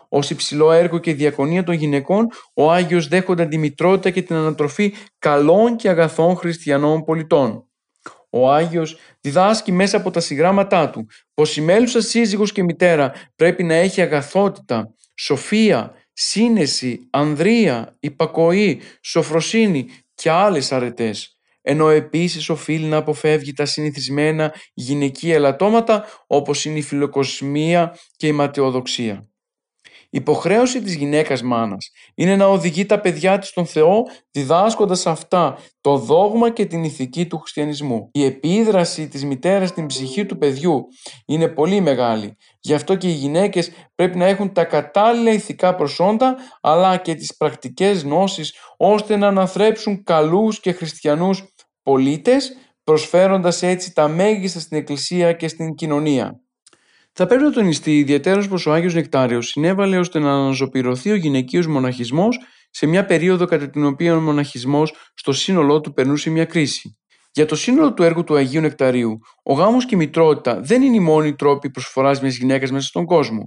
[0.09, 4.93] Ω υψηλό έργο και διακονία των γυναικών, ο Άγιος δέχονταν τη μητρότητα και την ανατροφή
[5.19, 7.67] καλών και αγαθών χριστιανών πολιτών.
[8.29, 13.63] Ο Άγιος διδάσκει μέσα από τα συγγράμματά του πως η μέλουσα σύζυγος και μητέρα πρέπει
[13.63, 22.97] να έχει αγαθότητα, σοφία, σύνεση, ανδρεία, υπακοή, σοφροσύνη και άλλες αρετές, ενώ επίσης οφείλει να
[22.97, 29.32] αποφεύγει τα συνηθισμένα γυναική ελαττώματα όπως είναι η φιλοκοσμία και η ματαιοδοξία.
[30.15, 35.97] Υποχρέωση της γυναίκας μάνας είναι να οδηγεί τα παιδιά της στον Θεό διδάσκοντας αυτά το
[35.97, 38.09] δόγμα και την ηθική του χριστιανισμού.
[38.11, 40.85] Η επίδραση της μητέρας στην ψυχή του παιδιού
[41.25, 42.37] είναι πολύ μεγάλη.
[42.59, 47.35] Γι' αυτό και οι γυναίκες πρέπει να έχουν τα κατάλληλα ηθικά προσόντα αλλά και τις
[47.37, 51.43] πρακτικές γνώσεις ώστε να αναθρέψουν καλούς και χριστιανούς
[51.83, 56.43] πολίτες προσφέροντας έτσι τα μέγιστα στην Εκκλησία και στην κοινωνία.
[57.15, 61.67] Θα πρέπει να τονιστεί ιδιαίτερω πως ο Άγιος Νεκτάριος συνέβαλε ώστε να αναζωπηρωθεί ο γυναικείος
[61.67, 62.39] μοναχισμός
[62.69, 66.97] σε μια περίοδο κατά την οποία ο μοναχισμός στο σύνολό του περνούσε μια κρίση.
[67.31, 70.95] Για το σύνολο του έργου του Αγίου Νεκταρίου, ο γάμος και η μητρότητα δεν είναι
[70.95, 73.43] οι μόνοι τρόποι προσφοράς μιας γυναίκας μέσα στον κόσμο.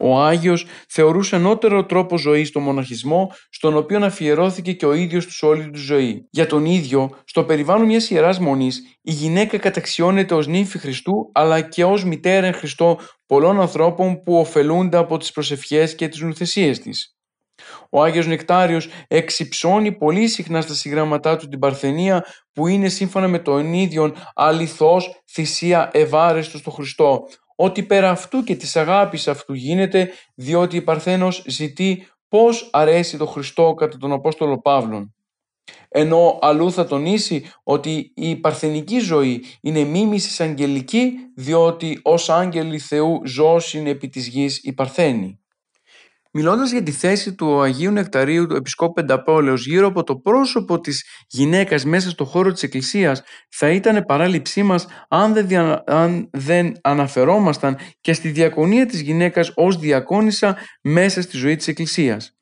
[0.00, 5.42] Ο Άγιος θεωρούσε ανώτερο τρόπο ζωής τον μοναχισμό, στον οποίο αφιερώθηκε και ο ίδιος τους
[5.42, 6.28] όλη του ζωή.
[6.30, 11.60] Για τον ίδιο, στο περιβάλλον μιας ιεράς μονής, η γυναίκα καταξιώνεται ως νύμφη Χριστού, αλλά
[11.60, 16.78] και ως μητέρα εν Χριστώ πολλών ανθρώπων που ωφελούνται από τις προσευχές και τις νουθεσίες
[16.78, 17.12] της.
[17.90, 23.38] Ο Άγιος Νεκτάριος εξυψώνει πολύ συχνά στα συγγραμματά του την Παρθενία που είναι σύμφωνα με
[23.38, 27.20] τον ίδιο αληθώς θυσία ευάρεστος στο Χριστό,
[27.60, 33.26] ότι πέρα αυτού και της αγάπης αυτού γίνεται διότι η Παρθένος ζητεί πώς αρέσει το
[33.26, 35.14] Χριστό κατά τον Απόστολο Παύλον.
[35.88, 43.26] Ενώ αλλού θα τονίσει ότι η παρθενική ζωή είναι μίμηση αγγελική διότι ως άγγελοι Θεού
[43.26, 45.40] ζώσιν επί της γης η Παρθένη.
[46.32, 51.04] Μιλώντας για τη θέση του Αγίου Νεκταρίου του Επισκόπου Πενταπόλεως γύρω από το πρόσωπο της
[51.28, 55.34] γυναίκας μέσα στο χώρο της Εκκλησίας, θα ήταν παράληψή μας αν,
[55.86, 62.38] αν δεν αναφερόμασταν και στη διακονία της γυναίκας ως διακόνισσα μέσα στη ζωή της Εκκλησίας.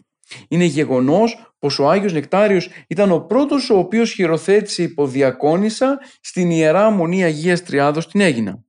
[0.49, 6.91] Είναι γεγονός πως ο Άγιος Νεκτάριος ήταν ο πρώτος ο οποίος χειροθέτησε υποδιακόνισσα στην Ιερά
[6.91, 8.64] Μονή Αγίας Τριάδος στην Έγινα.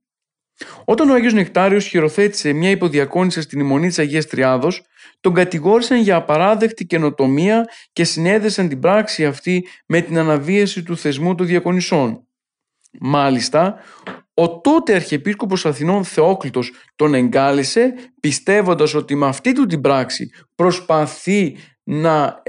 [0.84, 4.82] Όταν ο Άγιος Νεκτάριος χειροθέτησε μια υποδιακόνισσα στην ημονή της Αγίας Τριάδος,
[5.20, 11.34] τον κατηγόρησαν για απαράδεκτη καινοτομία και συνέδεσαν την πράξη αυτή με την αναβίαση του θεσμού
[11.34, 12.22] των διακονισών.
[13.00, 13.76] Μάλιστα,
[14.34, 21.56] ο τότε Αρχιεπίσκοπος Αθηνών Θεόκλητος τον εγκάλεσε πιστεύοντας ότι με αυτή του την πράξη προσπαθεί
[21.82, 22.42] να,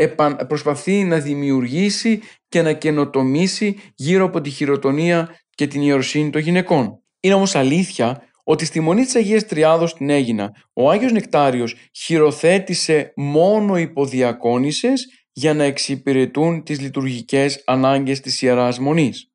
[0.47, 7.03] προσπαθεί να δημιουργήσει και να καινοτομήσει γύρω από τη χειροτονία και την ιεροσύνη των γυναικών.
[7.19, 13.13] Είναι όμως αλήθεια ότι στη Μονή της Αγίας Τριάδος στην Έγινα ο Άγιος Νεκτάριος χειροθέτησε
[13.15, 19.31] μόνο υποδιακόνησες για να εξυπηρετούν τις λειτουργικές ανάγκες της Ιεράς Μονής.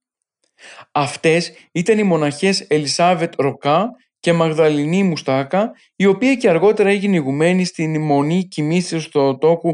[0.93, 3.91] Αυτές ήταν οι μοναχές Ελισάβετ Ροκά
[4.21, 9.73] και Μαγδαληνή Μουστάκα, η οποία και αργότερα έγινε ηγουμένη στην Μονή Κοιμήσεως του τόκου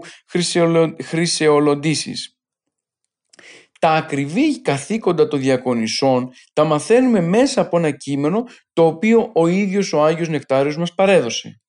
[1.03, 2.40] Χρυσεολοντήσης.
[3.81, 9.93] Τα ακριβή καθήκοντα των διακονισών τα μαθαίνουμε μέσα από ένα κείμενο το οποίο ο ίδιος
[9.93, 11.61] ο Άγιος Νεκτάριος μας παρέδωσε.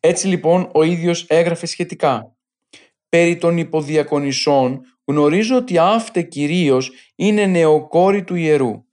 [0.00, 2.36] Έτσι λοιπόν ο ίδιος έγραφε σχετικά.
[3.08, 8.84] Περί των υποδιακονισών γνωρίζω ότι άφτε κυρίως είναι νεοκόρη του ιερού.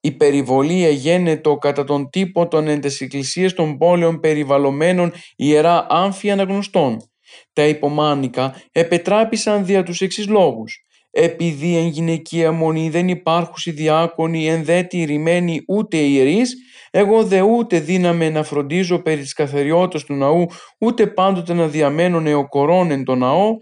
[0.00, 7.10] Η περιβολή εγένετο κατά τον τύπο των εντεσικλησίες των πόλεων περιβαλλωμένων ιερά άμφια αναγνωστών.
[7.52, 10.83] Τα υπομάνικα επετράπησαν δια τους εξής λόγους
[11.16, 16.54] επειδή εν γυναικεία μονή δεν υπάρχουν διάκονοι εν δε τηρημένοι ούτε ιερείς,
[16.90, 20.46] εγώ δε ούτε δύναμαι να φροντίζω περί της καθαριότητας του ναού,
[20.78, 23.56] ούτε πάντοτε να διαμένω νεοκορών εν το ναό,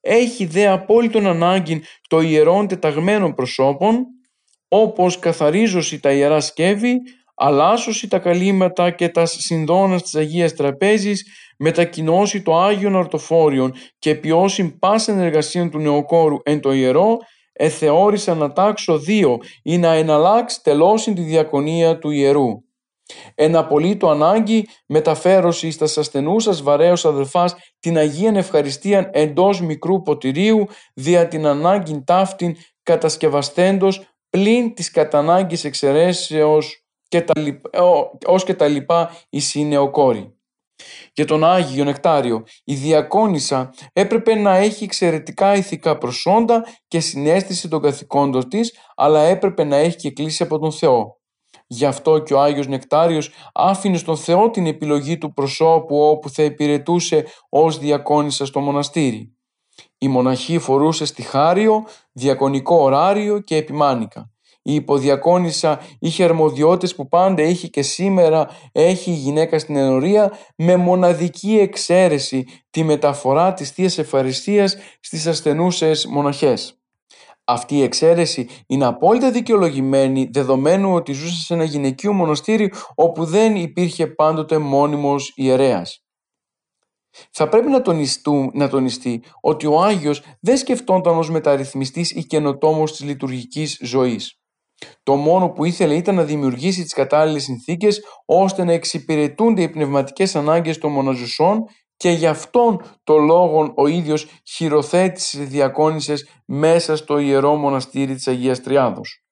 [0.00, 4.06] έχει δε απόλυτον ανάγκη το ιερών τεταγμένων προσώπων,
[4.68, 6.94] όπως καθαρίζωση τα ιερά σκεύη,
[7.34, 11.24] αλλάσωση τα καλύματα και τα συνδόνα της Αγίας Τραπέζης,
[11.58, 17.16] μετακοινώσει το Άγιον Αρτοφόριον και ποιώσει πάσεν εργασία του νεοκόρου εν το ιερό,
[17.52, 22.66] εθεώρησα να τάξω δύο ή να εναλλάξει τελώσιν τη διακονία του ιερού.
[23.34, 30.66] Εν απολύτω ανάγκη μεταφέρωση στα ασθενούς σας βαρέως αδελφάς την Αγίαν Ευχαριστίαν εντός μικρού ποτηρίου
[30.94, 37.32] δια την ανάγκη ταύτην κατασκευαστέντος πλην της κατανάγκης εξαιρέσεως και τα,
[38.26, 40.37] ως και τα λοιπά η συνεοκόρη.
[41.12, 47.82] Για τον Άγιο Νεκτάριο, η διακόνισσα έπρεπε να έχει εξαιρετικά ηθικά προσόντα και συνέστηση των
[47.82, 51.16] καθηκόντων της, αλλά έπρεπε να έχει και κλείσει από τον Θεό.
[51.66, 56.42] Γι' αυτό και ο Άγιος Νεκτάριος άφηνε στον Θεό την επιλογή του προσώπου όπου θα
[56.42, 59.32] υπηρετούσε ως διακόνισσα στο μοναστήρι.
[59.98, 64.30] Η μοναχή φορούσε στιχάριο, διακονικό ωράριο και επιμάνικα.
[64.68, 70.76] Η υποδιακόνισσα είχε αρμοδιότητες που πάντα είχε και σήμερα έχει η γυναίκα στην ενορία με
[70.76, 76.80] μοναδική εξαίρεση τη μεταφορά της Θείας Ευχαριστίας στις ασθενούσες μοναχές.
[77.44, 83.56] Αυτή η εξαίρεση είναι απόλυτα δικαιολογημένη δεδομένου ότι ζούσε σε ένα γυναικείο μοναστήρι όπου δεν
[83.56, 86.04] υπήρχε πάντοτε μόνιμος ιερέας.
[87.30, 92.90] Θα πρέπει να, τονιστού, να τονιστεί ότι ο Άγιος δεν σκεφτόταν ως μεταρρυθμιστής ή καινοτόμος
[92.90, 94.38] της λειτουργικής ζωής.
[95.02, 100.36] Το μόνο που ήθελε ήταν να δημιουργήσει τις κατάλληλες συνθήκες ώστε να εξυπηρετούνται οι πνευματικές
[100.36, 101.64] ανάγκες των μοναζουσών
[101.96, 108.62] και γι' αυτόν το λόγο ο ίδιος χειροθέτησε διακόνησες μέσα στο Ιερό Μοναστήρι της Αγίας
[108.62, 109.22] Τριάδος.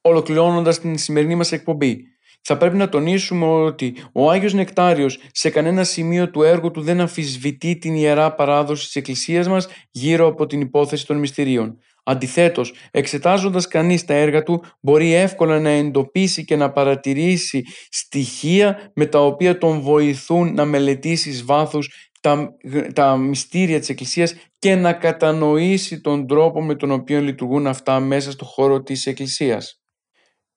[0.00, 2.02] Ολοκληρώνοντας την σημερινή μας εκπομπή,
[2.42, 7.00] θα πρέπει να τονίσουμε ότι ο Άγιος Νεκτάριος σε κανένα σημείο του έργου του δεν
[7.00, 11.78] αμφισβητεί την ιερά παράδοση της Εκκλησίας μας γύρω από την υπόθεση των μυστηρίων.
[12.10, 19.06] Αντιθέτως, εξετάζοντας κανείς τα έργα του, μπορεί εύκολα να εντοπίσει και να παρατηρήσει στοιχεία με
[19.06, 22.56] τα οποία τον βοηθούν να μελετήσει εις βάθους τα,
[22.92, 28.30] τα μυστήρια της Εκκλησίας και να κατανοήσει τον τρόπο με τον οποίο λειτουργούν αυτά μέσα
[28.30, 29.77] στο χώρο της Εκκλησίας.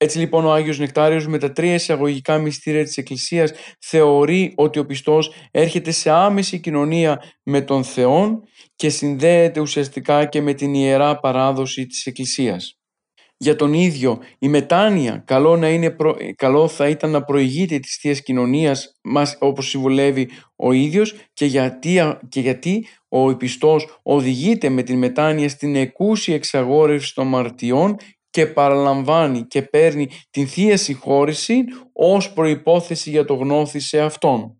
[0.03, 4.85] Έτσι λοιπόν ο Άγιος Νεκτάριος με τα τρία εισαγωγικά μυστήρια της Εκκλησίας θεωρεί ότι ο
[4.85, 8.43] πιστός έρχεται σε άμεση κοινωνία με τον Θεόν
[8.75, 12.79] και συνδέεται ουσιαστικά και με την ιερά παράδοση της Εκκλησίας.
[13.37, 15.95] Για τον ίδιο η μετάνοια καλό, να είναι
[16.35, 22.17] καλό θα ήταν να προηγείται της Θείας Κοινωνίας μας, όπως συμβουλεύει ο ίδιος και γιατί,
[22.29, 27.97] και γιατί ο επιστός οδηγείται με την μετάνοια στην εκούσια εξαγόρευση των μαρτιών
[28.31, 31.63] και παραλαμβάνει και παίρνει την Θεία Συγχώρηση
[31.93, 34.55] ως προϋπόθεση για το γνώθι σε Αυτόν.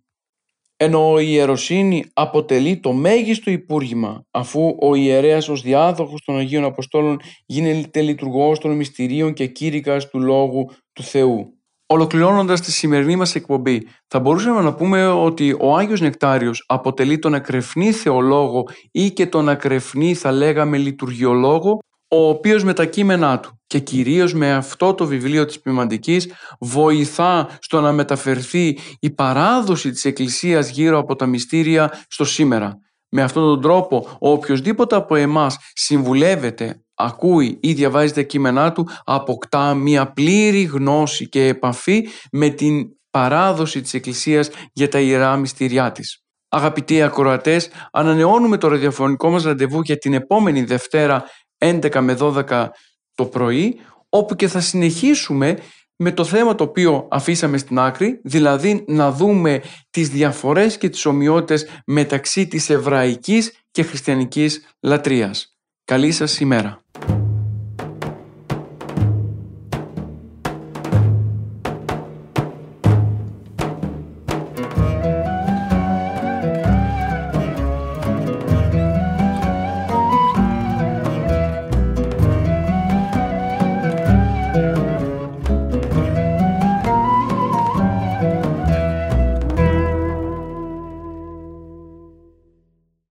[0.77, 7.19] Ενώ η ιεροσύνη αποτελεί το μέγιστο υπούργημα αφού ο ιερέας ως διάδοχος των Αγίων Αποστόλων
[7.45, 11.55] γίνεται λειτουργός των μυστηρίων και κήρυκας του Λόγου του Θεού.
[11.85, 17.33] Ολοκληρώνοντας τη σημερινή μας εκπομπή, θα μπορούσαμε να πούμε ότι ο Άγιος Νεκτάριος αποτελεί τον
[17.33, 21.79] ακρεφνή θεολόγο ή και τον ακρεφνή θα λέγαμε λειτουργιολόγο
[22.13, 27.57] ο οποίος με τα κείμενά του και κυρίως με αυτό το βιβλίο της ποιμαντικής βοηθά
[27.59, 32.79] στο να μεταφερθεί η παράδοση της Εκκλησίας γύρω από τα μυστήρια στο σήμερα.
[33.09, 38.87] Με αυτόν τον τρόπο ο οποιοδήποτε από εμάς συμβουλεύεται, ακούει ή διαβάζει τα κείμενά του
[39.03, 45.91] αποκτά μια πλήρη γνώση και επαφή με την παράδοση της Εκκλησίας για τα ιερά μυστήριά
[45.91, 46.23] της.
[46.49, 51.23] Αγαπητοί ακροατές, ανανεώνουμε το ραδιοφωνικό μας ραντεβού για την επόμενη Δευτέρα
[51.65, 52.67] 11 με 12
[53.15, 55.57] το πρωί, όπου και θα συνεχίσουμε
[55.95, 61.05] με το θέμα το οποίο αφήσαμε στην άκρη, δηλαδή να δούμε τις διαφορές και τις
[61.05, 65.55] ομοιότητες μεταξύ της εβραϊκής και χριστιανικής λατρείας.
[65.85, 66.81] Καλή σας ημέρα.